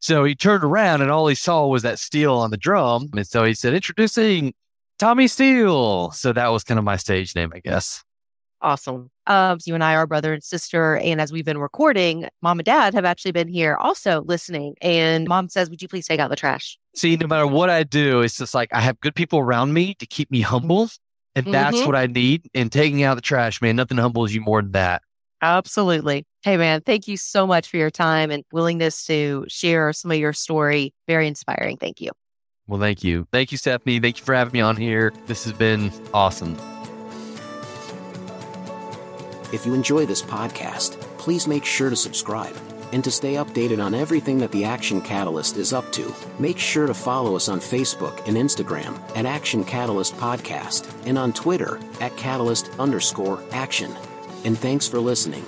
So 0.00 0.24
he 0.24 0.34
turned 0.34 0.64
around 0.64 1.02
and 1.02 1.10
all 1.10 1.26
he 1.26 1.34
saw 1.34 1.66
was 1.66 1.82
that 1.82 1.98
steel 1.98 2.34
on 2.34 2.50
the 2.50 2.56
drum. 2.56 3.08
And 3.14 3.26
so 3.26 3.44
he 3.44 3.54
said, 3.54 3.74
Introducing 3.74 4.54
Tommy 4.98 5.28
Steele. 5.28 6.10
So 6.12 6.32
that 6.32 6.48
was 6.48 6.64
kind 6.64 6.78
of 6.78 6.84
my 6.84 6.96
stage 6.96 7.34
name, 7.34 7.52
I 7.54 7.60
guess. 7.60 8.04
Awesome. 8.60 9.10
Um, 9.26 9.60
so 9.60 9.68
you 9.68 9.74
and 9.74 9.84
I 9.84 9.94
are 9.94 10.06
brother 10.06 10.32
and 10.32 10.42
sister. 10.42 10.96
And 10.96 11.20
as 11.20 11.30
we've 11.30 11.44
been 11.44 11.58
recording, 11.58 12.28
mom 12.42 12.58
and 12.58 12.64
dad 12.64 12.94
have 12.94 13.04
actually 13.04 13.30
been 13.32 13.48
here 13.48 13.76
also 13.76 14.22
listening. 14.22 14.74
And 14.80 15.28
mom 15.28 15.48
says, 15.48 15.70
Would 15.70 15.80
you 15.80 15.88
please 15.88 16.06
take 16.06 16.18
out 16.18 16.30
the 16.30 16.36
trash? 16.36 16.78
See, 16.96 17.16
no 17.16 17.26
matter 17.26 17.46
what 17.46 17.70
I 17.70 17.84
do, 17.84 18.22
it's 18.22 18.36
just 18.36 18.54
like 18.54 18.70
I 18.72 18.80
have 18.80 18.98
good 19.00 19.14
people 19.14 19.38
around 19.38 19.72
me 19.72 19.94
to 19.94 20.06
keep 20.06 20.30
me 20.30 20.40
humble. 20.40 20.90
And 21.36 21.46
mm-hmm. 21.46 21.52
that's 21.52 21.86
what 21.86 21.94
I 21.94 22.06
need. 22.06 22.48
And 22.54 22.72
taking 22.72 23.04
out 23.04 23.14
the 23.14 23.20
trash, 23.20 23.62
man, 23.62 23.76
nothing 23.76 23.98
humbles 23.98 24.32
you 24.32 24.40
more 24.40 24.60
than 24.60 24.72
that. 24.72 25.02
Absolutely. 25.40 26.24
Hey, 26.42 26.56
man, 26.56 26.80
thank 26.80 27.08
you 27.08 27.16
so 27.16 27.46
much 27.46 27.68
for 27.68 27.76
your 27.76 27.90
time 27.90 28.30
and 28.30 28.44
willingness 28.52 29.04
to 29.06 29.44
share 29.48 29.92
some 29.92 30.10
of 30.10 30.18
your 30.18 30.32
story. 30.32 30.94
Very 31.06 31.28
inspiring. 31.28 31.76
Thank 31.76 32.00
you. 32.00 32.10
Well, 32.66 32.80
thank 32.80 33.02
you. 33.02 33.26
Thank 33.32 33.50
you, 33.50 33.58
Stephanie. 33.58 33.98
Thank 33.98 34.18
you 34.18 34.24
for 34.24 34.34
having 34.34 34.52
me 34.52 34.60
on 34.60 34.76
here. 34.76 35.12
This 35.26 35.44
has 35.44 35.52
been 35.52 35.90
awesome. 36.12 36.56
If 39.50 39.64
you 39.64 39.72
enjoy 39.72 40.04
this 40.04 40.22
podcast, 40.22 41.00
please 41.16 41.48
make 41.48 41.64
sure 41.64 41.88
to 41.88 41.96
subscribe 41.96 42.54
and 42.92 43.02
to 43.04 43.10
stay 43.10 43.34
updated 43.34 43.82
on 43.82 43.94
everything 43.94 44.38
that 44.38 44.52
the 44.52 44.64
Action 44.64 45.00
Catalyst 45.00 45.56
is 45.56 45.72
up 45.72 45.90
to, 45.92 46.14
make 46.38 46.58
sure 46.58 46.86
to 46.86 46.94
follow 46.94 47.36
us 47.36 47.48
on 47.48 47.60
Facebook 47.60 48.26
and 48.26 48.36
Instagram 48.36 48.98
at 49.16 49.26
Action 49.26 49.64
Catalyst 49.64 50.14
Podcast 50.16 50.90
and 51.06 51.18
on 51.18 51.32
Twitter 51.32 51.78
at 52.00 52.16
Catalyst 52.16 52.70
underscore 52.78 53.42
action. 53.52 53.94
And 54.44 54.58
thanks 54.58 54.88
for 54.88 55.00
listening. 55.00 55.44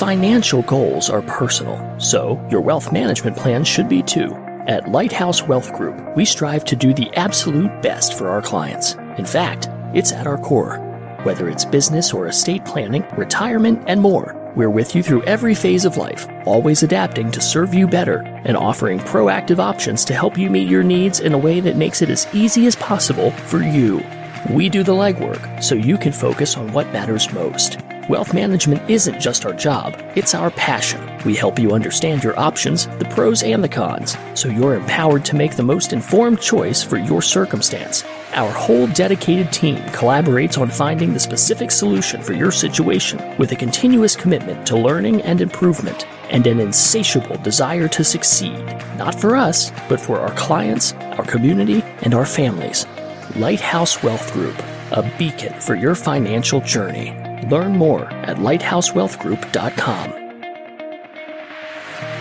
Financial 0.00 0.62
goals 0.62 1.10
are 1.10 1.20
personal, 1.22 2.00
so 2.00 2.42
your 2.50 2.62
wealth 2.62 2.90
management 2.90 3.36
plan 3.36 3.62
should 3.64 3.86
be 3.86 4.02
too. 4.02 4.34
At 4.66 4.88
Lighthouse 4.88 5.42
Wealth 5.42 5.74
Group, 5.74 6.16
we 6.16 6.24
strive 6.24 6.64
to 6.64 6.74
do 6.74 6.94
the 6.94 7.10
absolute 7.16 7.82
best 7.82 8.16
for 8.16 8.28
our 8.28 8.40
clients. 8.40 8.94
In 9.18 9.26
fact, 9.26 9.68
it's 9.94 10.12
at 10.12 10.26
our 10.26 10.38
core. 10.38 10.78
Whether 11.24 11.50
it's 11.50 11.66
business 11.66 12.14
or 12.14 12.28
estate 12.28 12.64
planning, 12.64 13.04
retirement, 13.16 13.82
and 13.86 14.00
more, 14.00 14.34
we're 14.56 14.70
with 14.70 14.94
you 14.94 15.02
through 15.02 15.22
every 15.22 15.54
phase 15.54 15.84
of 15.84 15.96
life, 15.96 16.26
always 16.44 16.82
adapting 16.82 17.30
to 17.30 17.40
serve 17.40 17.72
you 17.72 17.86
better 17.86 18.22
and 18.44 18.56
offering 18.56 18.98
proactive 18.98 19.58
options 19.58 20.04
to 20.06 20.14
help 20.14 20.36
you 20.36 20.50
meet 20.50 20.68
your 20.68 20.82
needs 20.82 21.20
in 21.20 21.32
a 21.32 21.38
way 21.38 21.60
that 21.60 21.76
makes 21.76 22.02
it 22.02 22.10
as 22.10 22.26
easy 22.34 22.66
as 22.66 22.76
possible 22.76 23.30
for 23.30 23.62
you. 23.62 24.02
We 24.48 24.68
do 24.68 24.82
the 24.82 24.92
legwork 24.92 25.62
so 25.62 25.74
you 25.74 25.96
can 25.96 26.12
focus 26.12 26.56
on 26.56 26.72
what 26.72 26.92
matters 26.92 27.32
most. 27.32 27.78
Wealth 28.08 28.34
management 28.34 28.90
isn't 28.90 29.20
just 29.20 29.46
our 29.46 29.52
job, 29.52 29.94
it's 30.16 30.34
our 30.34 30.50
passion. 30.50 31.00
We 31.24 31.36
help 31.36 31.58
you 31.58 31.72
understand 31.72 32.24
your 32.24 32.38
options, 32.38 32.86
the 32.98 33.04
pros 33.04 33.42
and 33.44 33.62
the 33.62 33.68
cons, 33.68 34.16
so 34.34 34.48
you're 34.48 34.74
empowered 34.74 35.24
to 35.26 35.36
make 35.36 35.54
the 35.54 35.62
most 35.62 35.92
informed 35.92 36.40
choice 36.40 36.82
for 36.82 36.96
your 36.96 37.22
circumstance. 37.22 38.04
Our 38.32 38.52
whole 38.52 38.86
dedicated 38.86 39.52
team 39.52 39.76
collaborates 39.90 40.56
on 40.56 40.70
finding 40.70 41.12
the 41.12 41.18
specific 41.18 41.72
solution 41.72 42.22
for 42.22 42.32
your 42.32 42.52
situation 42.52 43.18
with 43.38 43.50
a 43.50 43.56
continuous 43.56 44.14
commitment 44.14 44.64
to 44.68 44.76
learning 44.76 45.22
and 45.22 45.40
improvement 45.40 46.06
and 46.30 46.46
an 46.46 46.60
insatiable 46.60 47.38
desire 47.38 47.88
to 47.88 48.04
succeed, 48.04 48.64
not 48.96 49.20
for 49.20 49.34
us, 49.34 49.72
but 49.88 50.00
for 50.00 50.20
our 50.20 50.32
clients, 50.36 50.92
our 51.18 51.24
community, 51.24 51.82
and 52.02 52.14
our 52.14 52.26
families. 52.26 52.86
Lighthouse 53.34 54.00
Wealth 54.04 54.32
Group, 54.32 54.56
a 54.92 55.02
beacon 55.18 55.58
for 55.60 55.74
your 55.74 55.96
financial 55.96 56.60
journey. 56.60 57.10
Learn 57.48 57.72
more 57.76 58.04
at 58.12 58.36
lighthousewealthgroup.com. 58.36 60.19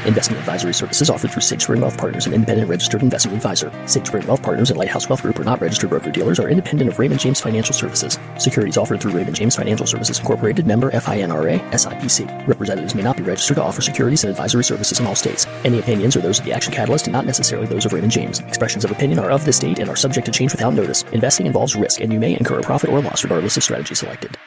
Investment 0.06 0.40
advisory 0.40 0.74
services 0.74 1.10
offered 1.10 1.32
through 1.32 1.42
SageSpring 1.42 1.82
Wealth 1.82 1.98
Partners, 1.98 2.26
an 2.26 2.34
independent 2.34 2.70
registered 2.70 3.04
investment 3.04 3.36
advisor. 3.36 3.70
SageSpring 3.86 4.26
Wealth 4.26 4.42
Partners 4.42 4.70
and 4.70 4.80
Lighthouse 4.80 5.10
Wealth 5.10 5.22
Group 5.22 5.40
are 5.40 5.44
not 5.44 5.60
registered 5.60 5.90
broker 5.90 6.10
dealers, 6.10 6.40
are 6.40 6.50
independent 6.50 6.90
of 6.90 6.98
Raymond 6.98 7.20
James 7.20 7.42
Financial 7.42 7.74
Services. 7.74 8.18
Securities 8.38 8.78
offered 8.78 9.02
through 9.02 9.12
Raymond 9.12 9.36
James 9.36 9.56
Financial 9.56 9.86
Services 9.86 10.18
Incorporated, 10.20 10.66
member 10.66 10.90
FINRA, 10.90 11.60
SIPC. 11.72 12.48
Representatives 12.48 12.96
may 12.96 13.04
not 13.04 13.18
be 13.18 13.24
registered 13.24 13.58
to 13.58 13.64
offer 13.64 13.82
securities 13.82 14.24
and 14.24 14.32
advisory 14.32 14.64
services 14.64 15.00
in 15.00 15.06
all 15.06 15.16
states. 15.16 15.46
Any 15.66 15.80
opinions 15.80 16.16
are 16.16 16.22
those 16.22 16.40
of 16.40 16.46
the 16.46 16.54
Action 16.54 16.74
Catalyst 16.74 17.08
and 17.08 17.14
not 17.14 17.26
necessarily 17.26 17.68
those 17.68 17.86
of 17.86 17.92
Raymond 17.92 18.12
James. 18.12 18.40
Expressions 18.40 18.86
of 18.86 18.92
opinion 18.92 19.20
are 19.20 19.32
of 19.32 19.44
this 19.44 19.60
date 19.60 19.80
and 19.80 19.90
are 19.90 19.96
subject 19.96 20.26
to 20.26 20.32
change 20.32 20.54
without 20.54 20.74
notice. 20.74 21.04
Investing 21.12 21.46
involves 21.46 21.76
risk, 21.76 22.00
and 22.00 22.14
you 22.14 22.20
may 22.20 22.38
incur 22.38 22.60
a 22.60 22.64
profit 22.64 22.90
or 22.90 23.02
loss 23.02 23.24
regardless 23.24 23.58
of 23.58 23.64
strategy 23.64 23.96
selected. 23.96 24.38